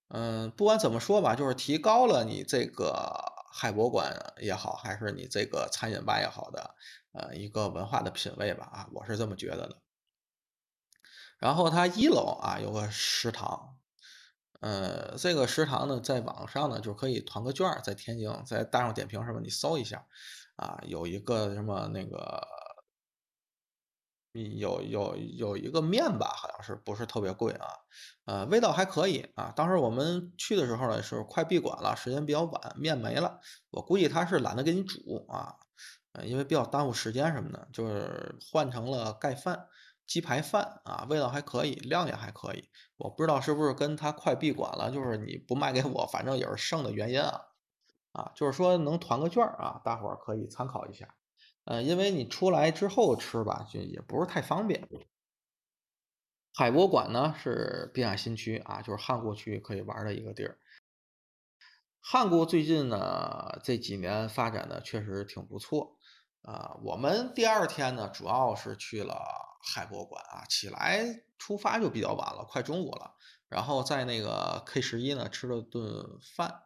[0.10, 3.14] 嗯，不管怎么说吧，就是提高了你这个
[3.54, 6.76] 海博馆也好，还是你这个餐饮吧也好的
[7.14, 9.78] 呃一个文化的品味吧啊，我是这么觉得的。
[11.40, 13.78] 然后它一楼啊有个食堂，
[14.60, 20.06] 呃，这个食堂呢在网上呢就可以团个券，在天津在大众点评上面你搜一下。
[20.58, 22.46] 啊，有一个什么那个，
[24.34, 27.68] 有有有一个面吧，好像是不是特别贵啊？
[28.26, 29.54] 呃，味道还可以啊。
[29.56, 33.40] 当时我们去的时候呢，是快闭馆了，时间比较晚，面没了。
[33.70, 35.56] 我估计他是懒得给你煮啊，
[36.12, 39.66] 呃，因为比较耽误时间什么的，就是换成了盖饭、
[40.10, 42.68] 鸡排饭啊，味道还可以，量也还可以。
[42.98, 47.40] 我不知道是不是跟他快闭馆了，就是你不卖给我，反正也是剩的原因啊。
[48.14, 51.08] 啊，就是说能团个券啊，大伙儿可以参考一下。
[51.66, 54.90] 呃，因为你出来之后吃吧，就也不是太方便。
[56.56, 60.58] 海博馆呢是滨海新区啊，就是汉沽区可以玩的一个地儿。
[62.02, 65.99] 汉沽最近呢这几年发展的确实挺不错
[66.44, 66.78] 啊。
[66.84, 69.22] 我们第二天呢主要是去了
[69.62, 73.16] 海博馆啊，起来出发就比较晚了，快中午了。
[73.48, 76.64] 然后在那个 K 十一呢吃了顿饭。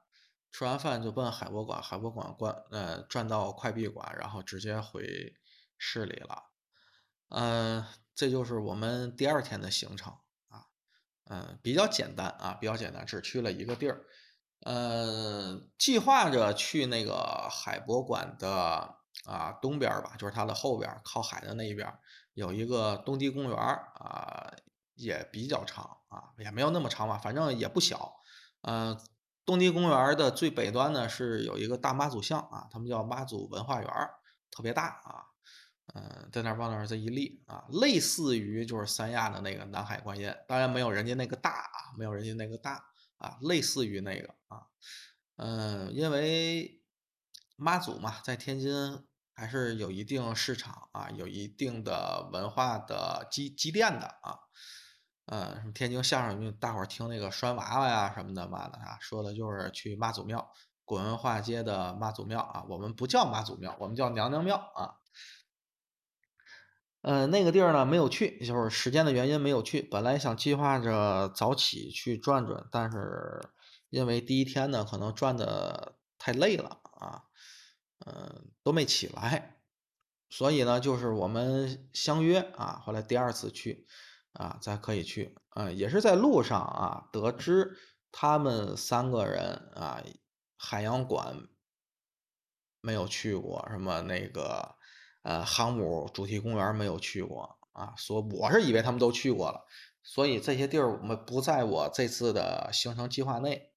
[0.55, 5.33] 吃完饭就奔海博馆，海博馆关呃转到快币馆，然后直接回
[5.79, 6.43] 市里了。
[7.29, 10.13] 嗯，这就是我们第二天的行程
[10.49, 10.67] 啊，
[11.23, 14.05] 嗯，比较简单啊，比较简单，只去了一个地儿。
[14.59, 21.91] 呃，计划着去那个海博馆的啊东边吧，就是它的后边靠海的那一边
[22.33, 24.51] 有一个东堤公园啊，
[24.95, 28.15] 也比较长啊，也没有那么长吧，反正也不小。
[28.61, 28.99] 嗯、
[29.45, 33.89] 东堤公园的最北端呢是有一个大妈祖像啊，他们叫妈祖文化园，
[34.51, 35.25] 特别大啊。
[35.93, 42.85] 嗯，在那儿往那儿这一立啊，类似于就是三亚的那个南海观音，当然没有人家那个大啊，没有人家那个大
[43.17, 44.63] 啊，类似于那个啊，
[45.35, 46.81] 嗯，因为
[47.55, 54.39] 妈祖嘛，在天津还是有一定市场啊，有一定的文化的积积淀的啊，
[55.25, 60.51] 呃，什么天津相声，大伙儿听那个拴娃娃呀什么的嘛的啊，说的就是去妈祖庙，
[60.85, 64.95] 古文化街的妈祖庙啊，我们不叫妈祖庙，我们叫娘娘庙啊。
[67.01, 69.81] 呃，那个地儿呢没有去，就是时间的原因没有去。
[69.81, 73.49] 本来想计划着早起去转转，但是
[73.89, 77.23] 因为第一天呢可能转的太累了啊，
[78.05, 79.61] 嗯、都没起来，
[80.29, 83.87] 所以呢就是我们相约啊，后来第二次去
[84.33, 87.77] 啊，才可以去，嗯、也是在路上啊得知
[88.11, 90.03] 他们三个人啊，
[90.57, 91.47] 海洋馆
[92.81, 94.75] 没有去过，什么那个
[95.21, 99.65] 呃航母主题公园没有去过啊，说我是以为他们都去过了，
[100.03, 103.71] 所以这些地儿我们不在我这次的行程计划内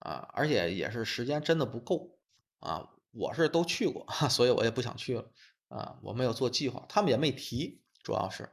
[0.00, 2.18] 啊，而且也是时间真的不够
[2.58, 5.30] 啊，我是都去过， 所以我也不想去了
[5.68, 8.50] 啊，我没有做计划，他们也没提，主要是。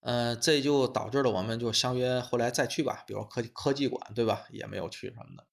[0.00, 4.46] 呃，这就导致了我们就相约后来再去吧，比如科技科技馆，对吧？
[4.50, 5.46] 也没有去什么的。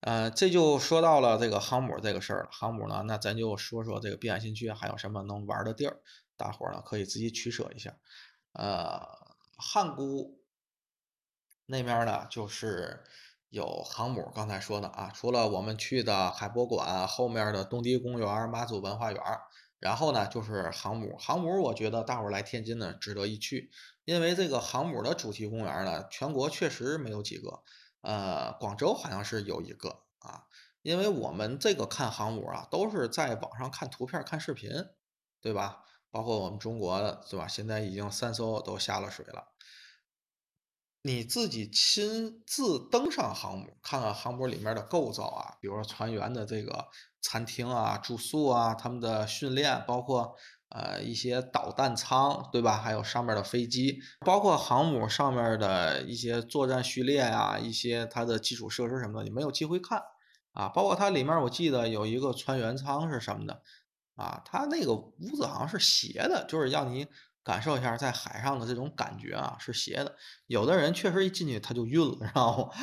[0.00, 2.48] 呃，这就说到了这个航母这个事儿了。
[2.52, 6.00] 航母呢，那咱就说说这个滨海新区还有什么能玩的地儿，
[6.36, 7.96] 大伙儿呢可以自己取舍一下。
[8.52, 9.00] 呃，
[9.56, 10.44] 汉沽
[11.66, 13.02] 那边呢，就是
[13.52, 19.22] 有航母，刚才说的啊，除了我们去的海博馆后面的东堤公园、妈祖文化园，
[19.78, 21.14] 然后呢就是航母。
[21.18, 23.70] 航母我觉得大伙儿来天津呢值得一去，
[24.06, 27.62] 因为这个航母的主题公园呢，全国确实没有几个，
[28.00, 30.44] 呃，广州好像是有一个啊。
[30.80, 34.70] 因为我们这个看航母啊，都是在网上看图片、看视频，
[35.42, 35.84] 对吧？
[36.10, 36.98] 包括我们中国，
[37.28, 37.46] 对吧？
[37.46, 39.51] 现在已经三艘都下了水了。
[41.04, 46.86] 你自己亲自登上航母，看看航母里面的构造啊，比如说船员的这个
[47.20, 50.36] 餐厅啊、住宿啊、他们的训练，包括
[50.68, 52.76] 呃一些导弹舱，对吧？
[52.76, 60.00] 还有上面的飞机，包括航母上面的一些作战序列啊，一些它的基础设施什么的，你没有机会看
[60.52, 60.68] 啊。
[60.68, 63.60] 包括它里面我记得有一个船员舱是什么的
[64.14, 67.08] 啊，它那个屋子好像是斜的，就是让你
[67.44, 70.16] 感受一下在海上的这种感觉啊，是斜的。
[70.46, 72.70] 有的人确实一进去他就晕了，知道吗？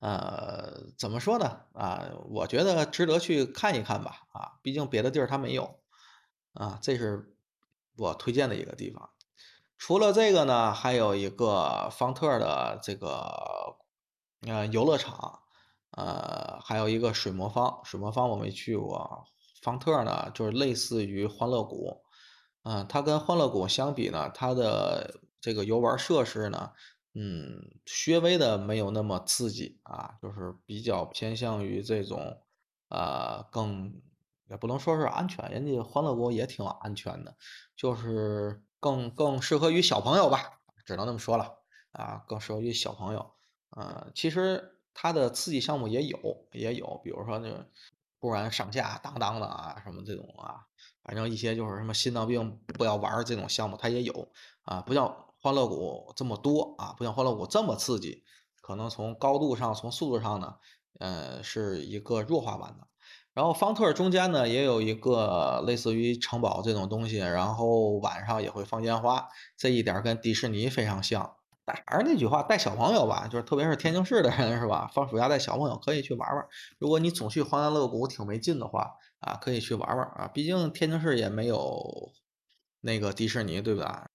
[0.00, 1.66] 呃，怎么说呢？
[1.74, 4.22] 啊，我觉得值得去看一看吧。
[4.32, 5.80] 啊，毕竟别的地儿它没有。
[6.54, 7.36] 啊，这是
[7.96, 9.10] 我推荐的一个地方。
[9.76, 13.76] 除了这个呢，还有一个方特的这个
[14.46, 15.40] 呃游乐场，
[15.92, 17.80] 呃，还有一个水魔方。
[17.84, 19.24] 水魔方我没去过，
[19.62, 22.02] 方特呢就是类似于欢乐谷，
[22.62, 26.72] 嗯、它跟欢乐谷相比呢，它的这个游玩设施呢，
[27.14, 32.42] 嗯，稍微的没有那么刺激啊，就是比较偏向于这种，
[32.88, 34.00] 呃，更
[34.48, 37.36] 也不能说是安全，人家欢乐谷也挺安全的，
[37.76, 43.34] 就是更更适合于小朋友吧，只能那么说了啊，更适合于小朋友。
[43.70, 46.18] 呃，其实它的刺激项目也有，
[46.52, 47.70] 也有，比如说那个
[48.20, 50.66] 突然上下当当的啊，什么这种啊，
[51.02, 54.28] 反正一些就是什么心脏病不要玩这种项目，它也有
[54.62, 58.22] 啊，不像欢乐谷这么多啊，不像欢乐谷这么刺激，
[58.60, 60.54] 可能从高度上、从速度上呢，
[60.98, 62.86] 呃，是一个弱化版的。
[63.32, 71.36] 然后方特中间呢也有一个类似于城堡这种东西，然后晚上也会放烟花，这一点跟迪士尼非常像。
[71.64, 74.90] 但还是那句话，带小朋友吧，就是特别是天津市的人是吧？
[74.92, 76.44] 放暑假带小朋友可以去玩玩。
[76.78, 80.28] 如果你总去欢乐谷挺没劲的话，啊，可以去玩玩啊。
[80.28, 82.12] 毕竟天津市也没有
[82.80, 84.10] 那个迪士尼，对吧？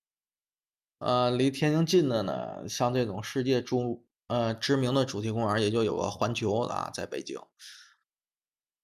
[0.99, 7.39] 呃，离天津近的呢，像这种世界著呃知名的主题公园也就有个环球啊，在北京。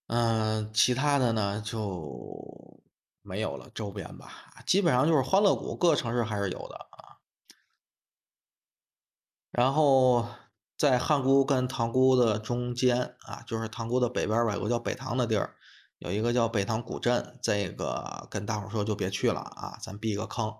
[0.07, 2.83] 嗯，其他的呢就
[3.21, 7.17] 没有了，周边吧，基本上就是欢乐谷，各个城市还是有的啊。
[9.51, 10.27] 然后
[10.77, 15.55] 在汉沽跟塘沽的中间啊，就是塘沽的北边吧，有个叫北塘的地儿，
[16.01, 20.51] 有一个叫北塘古镇，这个跟大伙说就别去了啊，咱避个坑，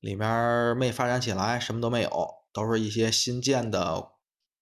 [0.00, 2.10] 里面没发展起来，什么都没有，
[2.54, 4.12] 都是一些新建的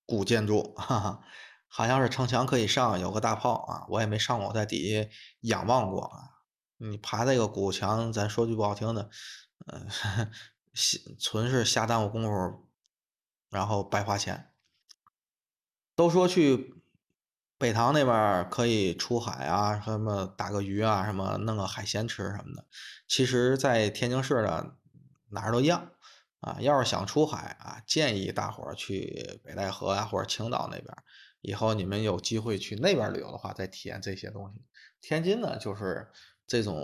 [0.05, 1.21] 古建筑，哈哈，
[1.69, 5.09] 好像是城墙可以上，有个大炮啊，我也没上过，在底下
[5.43, 6.19] 仰望过啊。
[6.79, 9.09] 你爬这个古墙，咱说句不好听的，
[9.67, 10.31] 嗯、呃，
[11.21, 12.69] 纯是瞎耽误功夫，
[13.49, 14.51] 然后白花钱。
[15.95, 16.76] 都说去
[17.59, 22.67] 北塘那边可以出海啊，什么打个鱼啊，什么弄个海鲜吃什么的。
[23.09, 24.77] 其实，在天津市的
[25.31, 25.93] 哪儿都一样
[26.41, 26.59] 啊。
[26.61, 30.95] 要是想出海啊，建议大伙儿去北戴河呀、或者青岛那边。
[31.41, 34.61] 以后你们有机会去那边旅游的话，再体验这些东西。
[35.01, 36.11] 天津呢，就是
[36.47, 36.77] 这种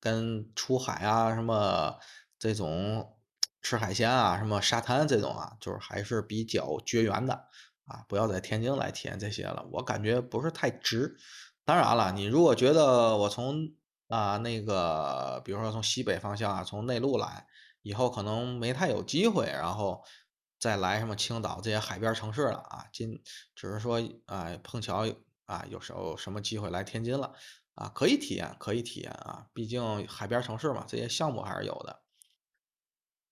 [0.00, 1.98] 跟出海啊、什么
[2.38, 3.18] 这种
[3.60, 7.48] 吃海鲜啊、什么沙滩这种啊，就是还是比较绝缘的。
[7.88, 11.16] 啊，不要在天津来体验这些了，我感觉不是太值。
[11.64, 13.74] 当然了，你如果觉得我从
[14.08, 17.46] 啊那个，比如说从西北方向啊，从内陆来，
[17.82, 20.04] 以后可能没太有机会，然后
[20.58, 23.22] 再来什么青岛这些海边城市了啊，今
[23.54, 25.06] 只是说啊碰巧
[25.46, 27.34] 啊有时候什么机会来天津了
[27.74, 32.02] 啊，可以体验，可以体验啊，毕竟海边城市嘛，这些项目还是有的。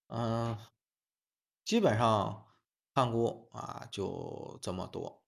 [0.08, 0.58] 嗯，
[1.64, 2.45] 基本上。
[2.96, 5.22] 汉沽啊，就这么多。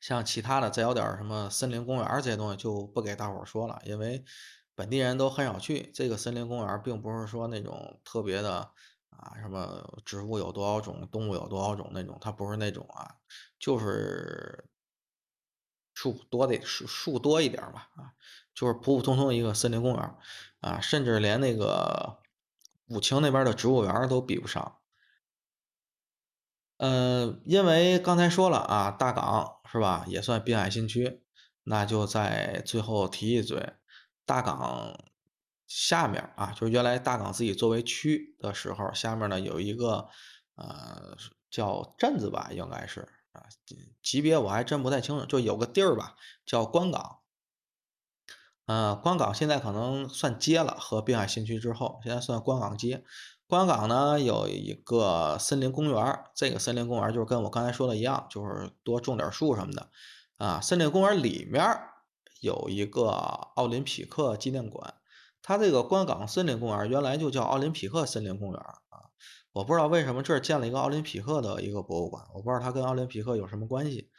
[0.00, 4.24] 像其他的，再有点什么森林公园这些东西，就不给大伙说了，因为
[4.74, 5.92] 本地人都很少去。
[5.92, 8.72] 这个森林公园并不是说那种特别的
[9.10, 13.16] 啊，什么植物有多少种，动物有多少种那种，它不是那种啊，
[13.58, 14.70] 就是
[15.92, 18.14] 树多的树树多一点吧，啊，
[18.54, 20.16] 就是普普通通一个森林公园
[20.60, 22.22] 啊，甚至连那个
[22.86, 24.77] 武清那边的植物园都比不上。
[26.78, 31.22] 嗯，因为刚才说了啊，大港是吧，也算滨海新区，
[31.64, 33.72] 那就在最后提一嘴，
[34.24, 34.96] 大港
[35.66, 40.08] 下面啊，就是原来大港自己作为区的时候，下面呢有一个
[40.54, 41.16] 呃
[41.50, 43.00] 叫镇子吧，应该是
[43.32, 43.42] 啊，
[44.00, 46.14] 级别我还真不太清楚，就有个地儿吧，
[46.46, 47.18] 叫关港，
[48.66, 53.02] 呃，关港现在可能算街了，和滨海新区之后，现在算关港街。
[53.48, 59.88] 关港呢有一个森林公园，这个森林公园就是跟我刚才说的一样，就是多种点树什么的
[60.36, 60.60] 啊。
[60.60, 61.64] 森林公园里面
[62.42, 64.96] 有一个奥林匹克纪念馆，
[65.40, 69.08] 它这个关港森林公园原来就叫奥林匹克森林公园啊。
[69.54, 74.10] 我不知道为什么这儿建了一个奥林匹克的一个博物馆，我不知道它跟奥林匹克有什么关系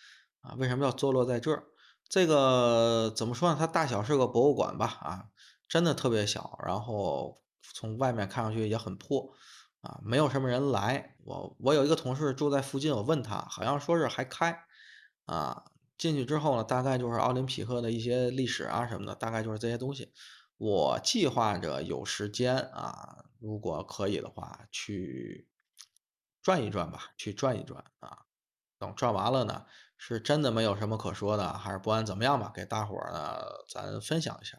[0.42, 0.56] 啊？
[0.58, 1.66] 为什么要坐落在这儿？
[2.10, 3.56] 这个怎么说呢？
[3.60, 5.26] 它大小是个博物馆吧啊，
[5.68, 7.38] 真的特别小，然后。
[7.62, 9.34] 从外面看上去也很破，
[9.82, 11.16] 啊，没有什么人来。
[11.24, 14.66] 我我有一个同事住在附近，我问他，好像说是还开，
[15.26, 15.66] 啊，
[15.98, 20.14] 进去之后呢，大概就是奥林匹克的一些历史啊什么的，大概就是这些东西。
[20.58, 25.48] 我计划着有时间啊，如果可以的话，去
[26.42, 28.26] 转一转吧，去转一转啊。
[28.78, 29.66] 等转完了呢，
[29.98, 34.58] 是真的没有什么可说的，还是不管怎么样吧，给大伙儿呢咱分享一下。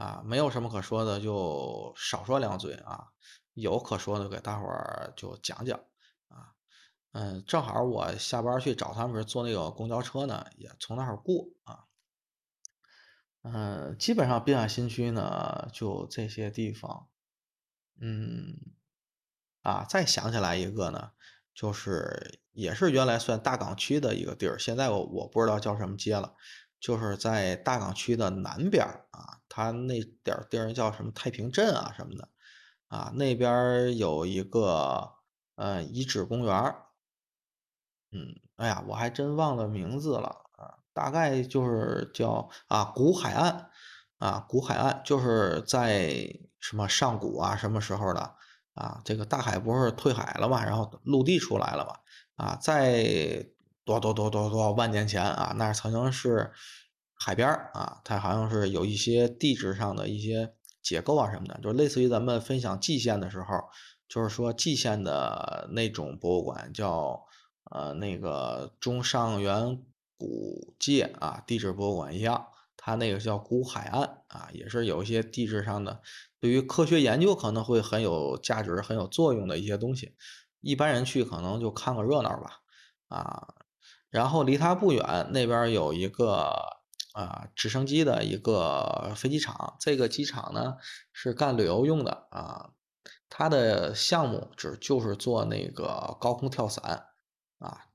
[0.00, 3.08] 啊，没有什么可说的，就少说两嘴啊。
[3.52, 5.78] 有可说的，给大伙儿就讲讲
[6.28, 6.54] 啊。
[7.12, 11.84] 嗯，正好我下班去找他们坐那个公交车呢，也从那儿过啊。
[13.42, 17.08] 嗯，基本上滨海新区呢，就这些地方。
[18.00, 18.56] 嗯，
[19.62, 21.10] 啊，再想起来一个呢，
[21.52, 26.34] 就是也是原来算大港区的一个地儿，现在我我不知道叫什么街了。
[26.80, 32.28] 就是在大港区的南边啊，它那点儿地儿叫什么太平镇啊什么的，
[32.88, 35.12] 啊那边有一个
[35.56, 36.74] 呃遗址公园
[38.12, 43.70] 嗯，哎呀，我还真忘了名字了啊，大概就是叫啊古海岸，
[44.16, 46.26] 啊古海岸就是在
[46.58, 48.34] 什么上古啊什么时候的
[48.72, 53.46] 啊，这个大海不是退海了嘛，然后陆地出来了嘛，啊在。
[53.84, 56.52] 多多多多多万年前啊，那曾经是
[57.14, 63.68] 海边啊，它好像是有一些地质上的一些结构啊什么的，就类似于咱们分享蓟县的时候，
[64.08, 67.24] 就是说蓟县的那种博物馆叫
[67.70, 69.82] 呃那个中上元
[70.16, 76.00] 古界啊地质博物馆一样，它那个叫古海岸啊，也是有一些地质上的，
[76.38, 80.14] 对于科学研究可能会很有价值、很有作用的一些东西，
[80.60, 82.60] 一般人去可能就看个热闹吧，
[83.08, 83.54] 啊。
[84.10, 86.52] 然后离它不远，那边有一个
[87.12, 89.76] 啊直升机的一个飞机场。
[89.80, 90.76] 这个机场呢
[91.12, 92.70] 是干旅游用的啊，
[93.28, 97.06] 它的项目只就是做那个高空跳伞
[97.58, 97.86] 啊，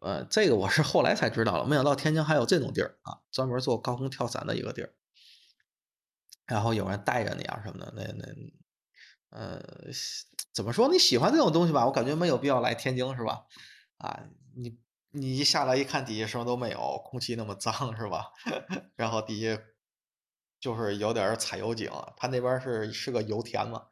[0.00, 4.92] 呃，这个我是后来才知道了，没想到天津还有这种地儿啊，专门做高空跳伞的一个地儿。
[6.44, 9.62] 然后有人带着你啊什么的，那那，呃，
[10.52, 10.88] 怎么说？
[10.88, 11.86] 你喜欢这种东西吧？
[11.86, 13.46] 我感觉没有必要来天津，是吧？
[13.98, 14.24] 啊，
[14.56, 14.76] 你
[15.12, 18.32] 你一下来一看，底下什么都没有，空气那么脏，是吧？
[18.96, 19.60] 然后底下
[20.58, 23.82] 就是有点儿采油井，它那边是是个油田嘛，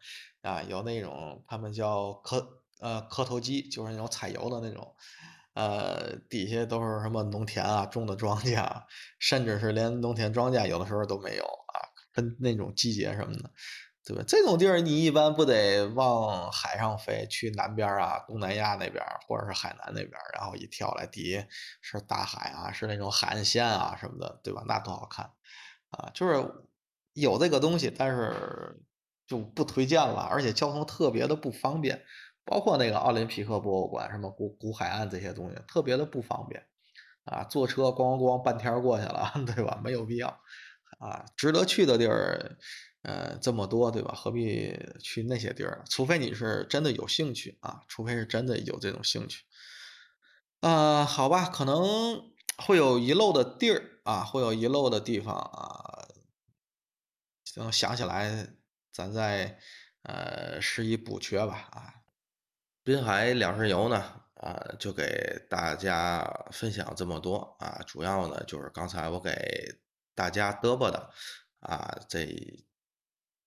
[0.43, 4.95] 啊，有那种他们叫磕呃磕头机，就是那种采油的那种。
[5.55, 8.85] 呃，底下都是什么农田啊，种的庄稼，
[9.19, 11.75] 甚至是连农田庄稼有的时候都没有啊，
[12.13, 13.51] 跟那种季节什么的，
[14.05, 14.23] 对吧？
[14.27, 21.47] 这种地儿你一般不得往海上飞，去南边啊，东南亚那边，或者是海南那边，然后一跳来，底下
[21.81, 24.63] 是大海啊，是那种海岸线啊什么的，对吧？
[24.67, 25.27] 那多好看
[25.91, 26.11] 啊！
[26.15, 26.45] 就是
[27.13, 28.81] 有这个东西，但是
[29.27, 32.03] 就不推荐了，而且交通特别的不方便。
[32.43, 36.67] 包括那个奥林匹克博物馆，什么古古海岸这些东西，特别的不方便，
[37.25, 39.79] 啊，坐车咣咣半天过去了， 对吧？
[39.85, 40.29] 没有必要，
[40.99, 42.57] 啊，值得去的地儿，
[43.03, 44.13] 呃，这么多，对吧？
[44.15, 45.83] 何必去那些地儿？
[45.89, 49.45] 除非你是真的有兴趣啊，除非是真的有这种兴趣，
[50.61, 56.09] 啊，好吧，可能会有遗漏的地儿啊，会有遗漏的地方啊，
[57.55, 58.49] 等想起来，
[58.93, 59.59] 咱再
[60.03, 61.95] 呃，施以补缺吧，啊。
[62.83, 69.33] 滨海两日游呢，啊，就给大家分享这么多啊，主要呢就是刚才我给
[70.15, 71.11] 大家嘚啵的
[71.61, 72.27] 啊，这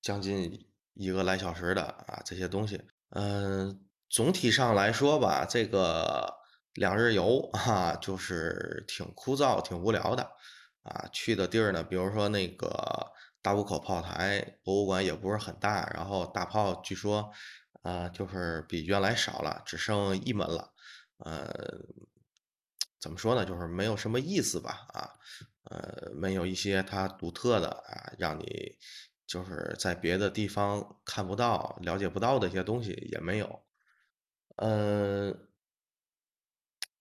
[0.03, 2.79] 将近一个来小时的啊这些东西，
[3.09, 6.31] 嗯，总体上来说吧，这个
[6.75, 10.29] 两日游啊，就是挺枯燥、挺无聊的
[10.83, 11.09] 啊。
[11.11, 17.31] 去的地儿呢，比如说那个大沽口炮台博物馆也不是很大，然后大炮据说。
[17.81, 20.71] 啊，就是比原来少了，只剩一门了。
[21.17, 21.51] 呃，
[22.97, 23.43] 怎么说呢？
[23.43, 24.87] 就是没有什么意思吧？
[24.93, 25.09] 啊，
[25.65, 28.77] 呃，没有一些它独特的啊，让你
[29.33, 33.63] 就是在别的地方看不到、了解不到的一些东西也没有。
[34.57, 35.35] 嗯，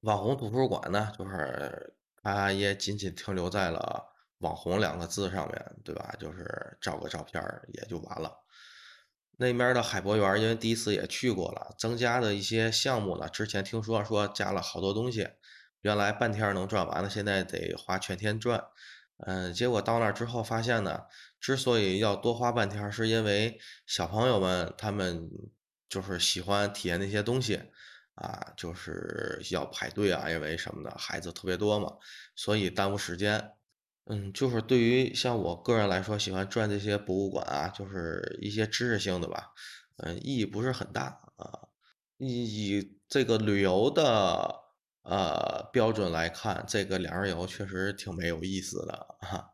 [0.00, 6.14] 网红图书馆呢，就是它也仅仅停留在了“网红”两个字上面对吧？
[6.18, 7.42] 就是照个照片
[7.74, 8.38] 也就完了。
[9.36, 15.28] 那边的海博园，因为第一次也去过了，增加的一些项目呢，之前听说说加了好多东西，
[15.82, 18.64] 原来半天能转完了，现在得花全天转。
[19.24, 21.02] 嗯，结果到那之后发现呢，
[21.42, 25.28] 之所以要多花半天，是因为小朋友们他们
[25.88, 27.60] 就是喜欢体验那些东西
[28.14, 31.88] 啊，就是要排队啊，因为什么的，孩子特别多嘛，
[32.36, 33.54] 所以耽误时间。
[34.04, 39.52] 嗯，就是对于像我个人来说，喜欢转这些博物馆啊，就是一些知识性的吧，
[39.96, 41.68] 嗯，意义不是很大啊。
[42.18, 44.54] 以以这个旅游的
[45.02, 49.51] 呃标准来看，这个两日游确实挺没有意思的哈。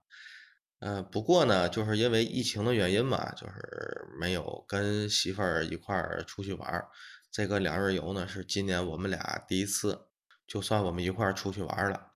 [0.80, 6.88] 嗯，不过呢，就是因为疫情的原因嘛，就是没有跟媳妇儿一块儿出去玩儿。
[7.30, 10.06] 这个两日游呢，是今年我们俩第一次，
[10.46, 12.12] 就算我们一块儿出去玩儿了，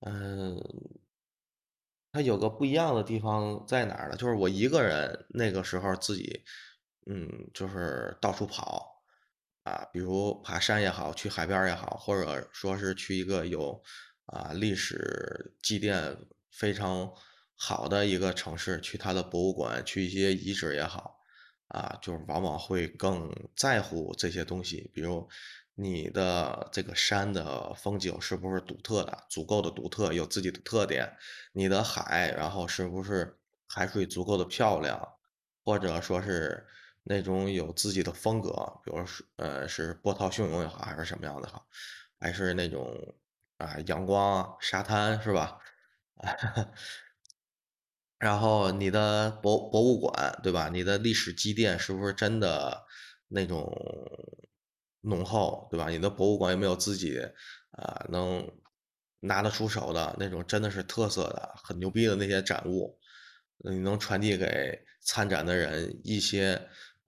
[0.00, 0.60] 嗯。
[2.12, 4.16] 它有个不一样的地方在哪儿呢？
[4.16, 6.44] 就是我一个人那个时候自己，
[7.06, 9.02] 嗯，就是到处跑
[9.64, 13.82] 啊，比如爬山也好，去海边也好，或者说是去一个有
[14.26, 16.16] 啊历史积淀
[16.52, 17.12] 非常
[17.66, 21.20] 好的一个城市，去它的博物馆，去一些遗址也好，
[21.68, 25.28] 啊，就是往往会更在乎这些东西，比如。
[25.76, 31.16] 你的这个山的风景是不是独特的，足够的独特，有自己的特点？
[31.52, 33.36] 你的海，然后是不是
[33.66, 34.96] 海水足够的漂亮，
[35.64, 36.64] 或者说是
[37.02, 38.50] 那种有自己的风格？
[38.84, 41.66] 比如是，呃，是波涛汹涌也好，还是什么样的好，
[42.20, 42.94] 还是那种
[43.56, 45.58] 啊阳光沙滩是吧？
[48.18, 50.68] 然后你的博博物馆对吧？
[50.72, 52.84] 你的历史积淀是不是真的
[53.28, 53.70] 那种？
[55.06, 55.90] 浓厚，对吧？
[55.90, 57.18] 你的博物馆有没有自己
[57.72, 58.50] 啊能
[59.20, 62.98] 拿得出手的那种，真的是特色的、很牛逼的那些展物？
[63.58, 66.58] 你能传递给参展的人一些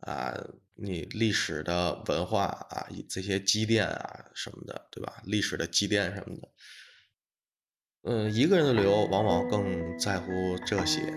[0.01, 0.35] 啊
[0.75, 5.23] 你历史的文化啊这些积淀啊什么的，对吧？
[5.25, 6.47] 历史的积淀什么的。
[8.07, 11.13] 嗯，一个人的旅游往往更在乎这些，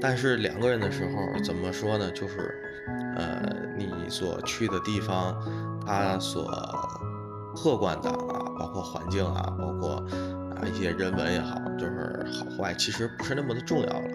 [0.00, 2.10] 但是两个人的时候怎么说呢？
[2.12, 2.58] 就是
[3.16, 5.36] 呃你所去的地方。
[5.90, 6.44] 它所
[7.56, 9.92] 客观的啊，包括环境啊，包括
[10.54, 14.08] 啊一些人文也好，就是好坏，其实不是那么的重要了。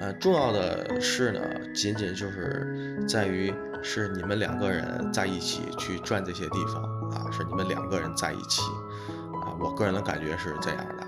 [0.00, 1.40] 呃，重要的是呢，
[1.74, 3.52] 仅仅就是在于
[3.82, 8.62] 是你们两个人在一起去转这些地方啊，是你们两个人在一起
[9.44, 11.06] 啊，我个人的感觉是这样的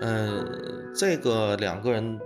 [0.00, 2.20] 嗯，这个两个人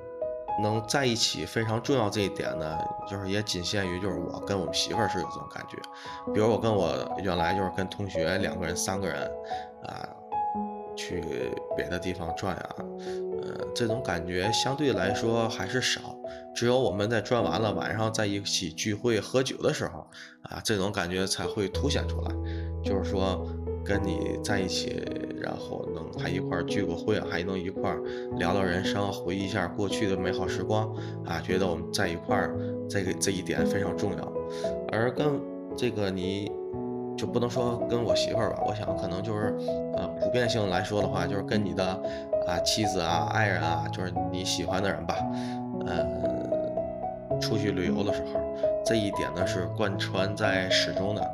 [0.62, 5.76] 能在一起非常重要这一点呢，就是也仅限于就是我跟我们媳妇儿是有这种感觉。
[6.32, 6.92] 比如我跟我
[7.22, 9.30] 原来就是跟同学两个人、三个人
[9.84, 10.08] 啊，
[10.96, 11.22] 去
[11.76, 16.00] 别的地方转啊，呃，这种感觉相对来说还是少。
[16.54, 20.06] 只有我们在转完了晚上在一起聚会喝酒的时候
[20.42, 22.30] 啊，这种感觉才会凸显出来。
[22.84, 23.46] 就是说。
[23.82, 25.02] 跟你在一起，
[25.41, 28.01] 然后能还一块儿聚个会，还能一块儿
[28.36, 30.88] 聊聊人生，回忆一下过去的美好时光
[31.24, 32.55] 啊，觉得我们在一块儿，
[32.88, 34.32] 这个这一点非常重要。
[34.93, 35.41] 而跟
[35.76, 36.51] 这个你
[37.16, 39.55] 就不能说跟我媳妇儿吧，我想可能就是
[39.97, 41.84] 呃普遍性来说的话，就是跟你的
[42.47, 45.14] 啊妻子啊爱人啊，就是你喜欢的人吧，
[45.86, 48.41] 呃出去旅游的时候，
[48.84, 51.26] 这一点呢是贯穿在始终的。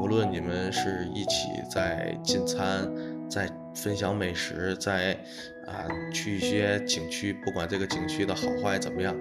[0.00, 2.86] 无论你们是一起在进餐，
[3.28, 5.12] 在分享美食，在
[5.66, 9.14] 啊去一些景区，不管这个景区的好坏怎么样，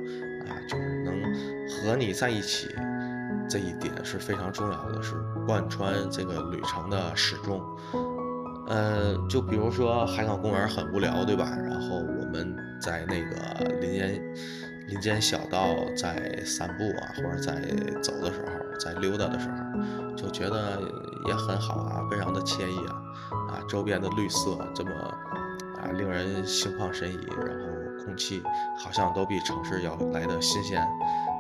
[0.48, 1.22] 啊，就是能
[1.70, 2.70] 和你在一起，
[3.50, 7.62] 这一点是非常重要的，是贯穿这个旅程的始终。
[8.68, 11.58] 呃，就比如说海港公园很无聊，对吧？
[11.64, 14.22] 然后我们在那个林间
[14.88, 17.56] 林间小道在散步啊，或者在
[18.02, 19.56] 走的时候，在溜达的时候。
[20.16, 20.80] 就觉得
[21.28, 22.94] 也很好啊，非常的惬意啊，
[23.50, 28.42] 啊，周边的绿色这么啊令人心旷神怡，然后空气
[28.78, 30.88] 好像都比城市要来的新鲜，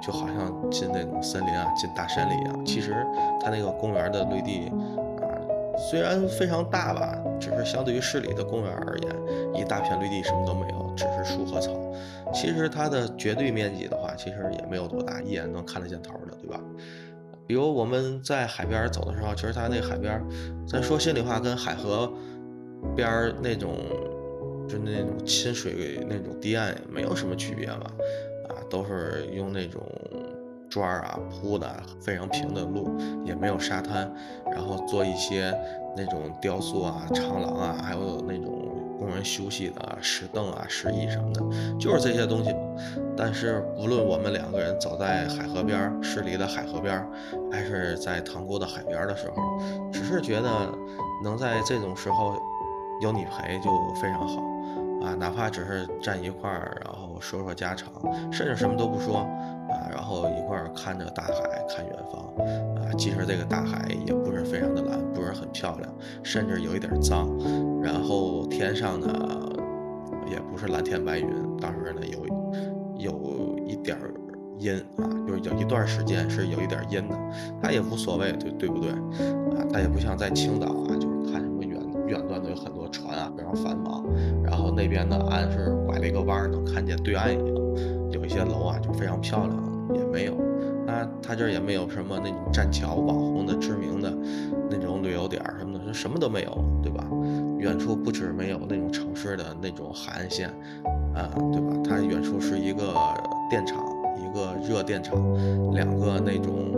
[0.01, 2.65] 就好像进那种森林啊，进大山里一样。
[2.65, 3.05] 其实
[3.39, 4.69] 它那个公园的绿地
[5.21, 5.23] 啊，
[5.77, 9.15] 虽然非常大吧，只是相对于市里的公园而言，
[9.53, 11.71] 一大片绿地什么都没有，只是树和草。
[12.33, 16.59] 其实它的绝对面积的话，其实也没有多大，一眼能看得见头的，对吧？
[17.45, 20.21] 比如我们在海边走的时候，其实它那个海边，
[20.67, 22.11] 咱说心里话，跟海河
[22.95, 23.75] 边那种，
[24.67, 27.85] 就那种亲水那种堤岸没有什么区别嘛，
[28.49, 29.81] 啊，都是用那种
[30.69, 31.67] 砖啊铺的
[32.01, 32.89] 非常平的路，
[33.25, 34.11] 也没有沙滩，
[34.51, 35.53] 然后做一些
[35.95, 38.69] 那种雕塑啊、长廊啊，还有那种。
[39.03, 41.41] 工人休息的石凳啊、石椅什么的，
[41.77, 42.55] 就是这些东西。
[43.15, 47.07] 但是无论我们两个人走在海河边儿，市里的海河边儿，
[47.51, 49.35] 还是在塘沽的海边的时候，
[49.91, 50.49] 只是觉得
[51.23, 52.35] 能在这种时候
[53.01, 53.69] 有你陪就
[54.01, 54.41] 非常好
[55.05, 55.13] 啊。
[55.13, 57.91] 哪怕只是站一块儿，然后说说家常，
[58.31, 59.27] 甚至什么都不说，
[59.91, 61.33] 然后一块儿看着大海，
[61.69, 62.21] 看远方
[62.75, 62.91] 啊。
[62.97, 67.29] 其实这个大海也不是非常的蓝，不是很漂亮，甚至有一点脏。
[67.81, 69.07] 然后天上呢，
[70.29, 71.27] 也不是蓝天白云，
[71.59, 72.25] 当时呢有
[72.97, 73.97] 有一点
[74.59, 77.17] 阴啊，就是有一段时间是有一点阴的，
[77.61, 78.91] 它也无所谓，对对不对？
[78.91, 84.05] 啊，它也不像在青岛啊，就是看什么远远端的有很多船啊，非常繁忙，
[84.43, 87.55] 然后那边的岸是拐了一个弯，能看见对岸一样，
[88.11, 90.33] 有一些楼啊就非常漂亮，也没有。
[90.85, 94.13] 那它这儿也没有什么那种栈桥、网红的知名的
[94.69, 97.05] 那种旅游点什么的，什么都没有，对吧？
[97.57, 100.49] 远处不止没有那种城市的那种海岸线，
[101.15, 101.81] 啊，对吧？
[101.85, 102.93] 它远处是一个
[103.49, 103.81] 电厂，
[104.17, 105.15] 一个热电厂，
[105.73, 106.73] 两个那种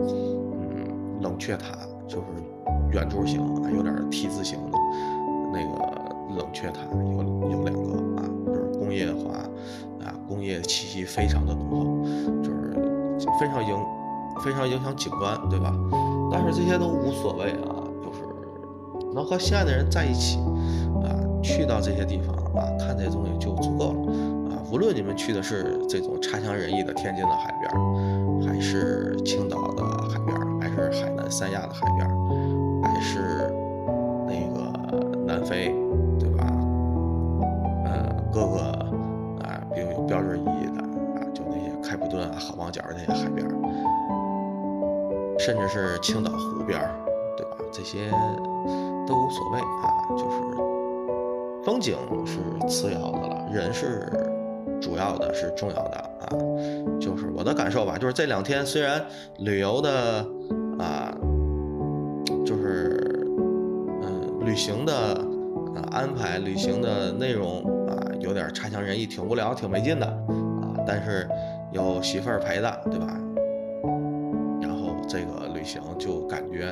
[0.54, 1.76] 嗯冷却塔，
[2.08, 2.26] 就是
[2.92, 3.42] 圆柱形，
[3.76, 4.78] 有点 T 字形的
[5.52, 9.34] 那个冷却塔，有有两个啊，就是工业化
[10.06, 12.65] 啊，工业气息非常的浓厚，就是
[13.40, 13.78] 非常影
[14.44, 15.74] 非常影响景观，对吧？
[16.32, 18.20] 但是这些都无所谓啊，就是
[19.14, 20.40] 能和心爱的人在一起
[21.04, 21.14] 啊。
[21.44, 24.12] 去到这些地方啊，看这些东西就足够了
[24.50, 24.58] 啊。
[24.72, 27.72] 无论你们去的是这种差强人意的天津的海边，
[28.48, 32.10] 还是青岛的海边，还是海南三亚的海边，
[32.82, 33.54] 还是
[34.26, 35.76] 那个南非，
[36.20, 36.44] 对吧？
[37.86, 38.85] 呃，各个
[42.76, 43.48] 角那些海边，
[45.40, 46.80] 甚至是青岛湖边，
[47.38, 47.58] 对吧？
[47.72, 48.10] 这些
[49.08, 50.38] 都无所谓啊，就是。
[51.64, 51.98] 风景
[52.28, 54.08] 是次要的了，人是
[54.80, 56.30] 主要的，是重要的啊。
[57.00, 59.04] 就是我的感受吧，就是这两天虽然
[59.40, 60.24] 旅游的
[60.78, 61.12] 啊，
[62.46, 63.26] 就是
[64.04, 64.94] 嗯，旅行的
[65.74, 70.70] 啊安排、旅行的内容啊，有点差强人意，挺无聊、挺没劲的啊。
[70.86, 71.28] 但是
[71.76, 73.06] 有媳妇儿陪的，对吧？
[74.62, 76.70] 然后这个旅行就感觉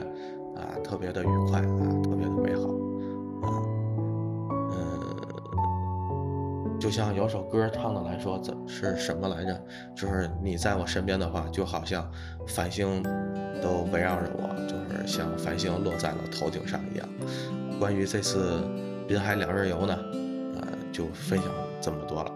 [0.55, 2.69] 啊特别的愉快啊，特别的美好
[3.45, 3.61] 啊。
[4.71, 4.79] 嗯。
[6.79, 9.61] 就像有首歌唱的来说，怎是什么来着？
[9.93, 12.09] 就是你在我身边的话，就好像
[12.47, 13.03] 繁星
[13.61, 17.05] 都围绕着我，就是像繁星落在了头顶上一样。
[17.77, 18.63] 关于这次
[19.05, 19.97] 滨海两日游呢，
[20.55, 21.49] 呃，就分享
[21.81, 22.31] 这么多了。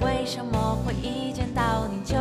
[0.00, 2.16] 为什么会一见到你就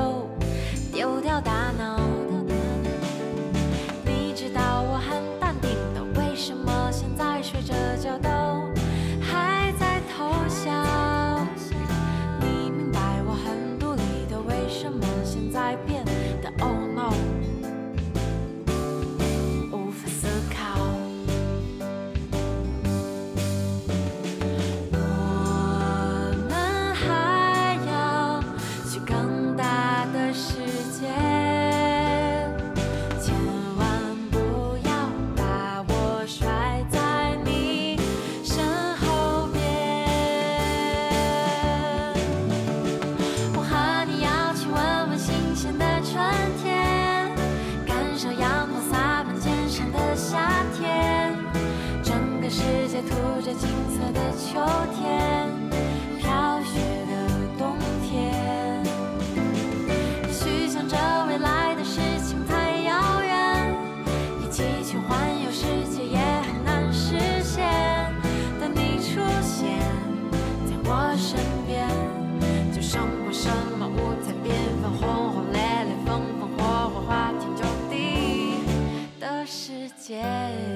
[80.08, 80.67] 见。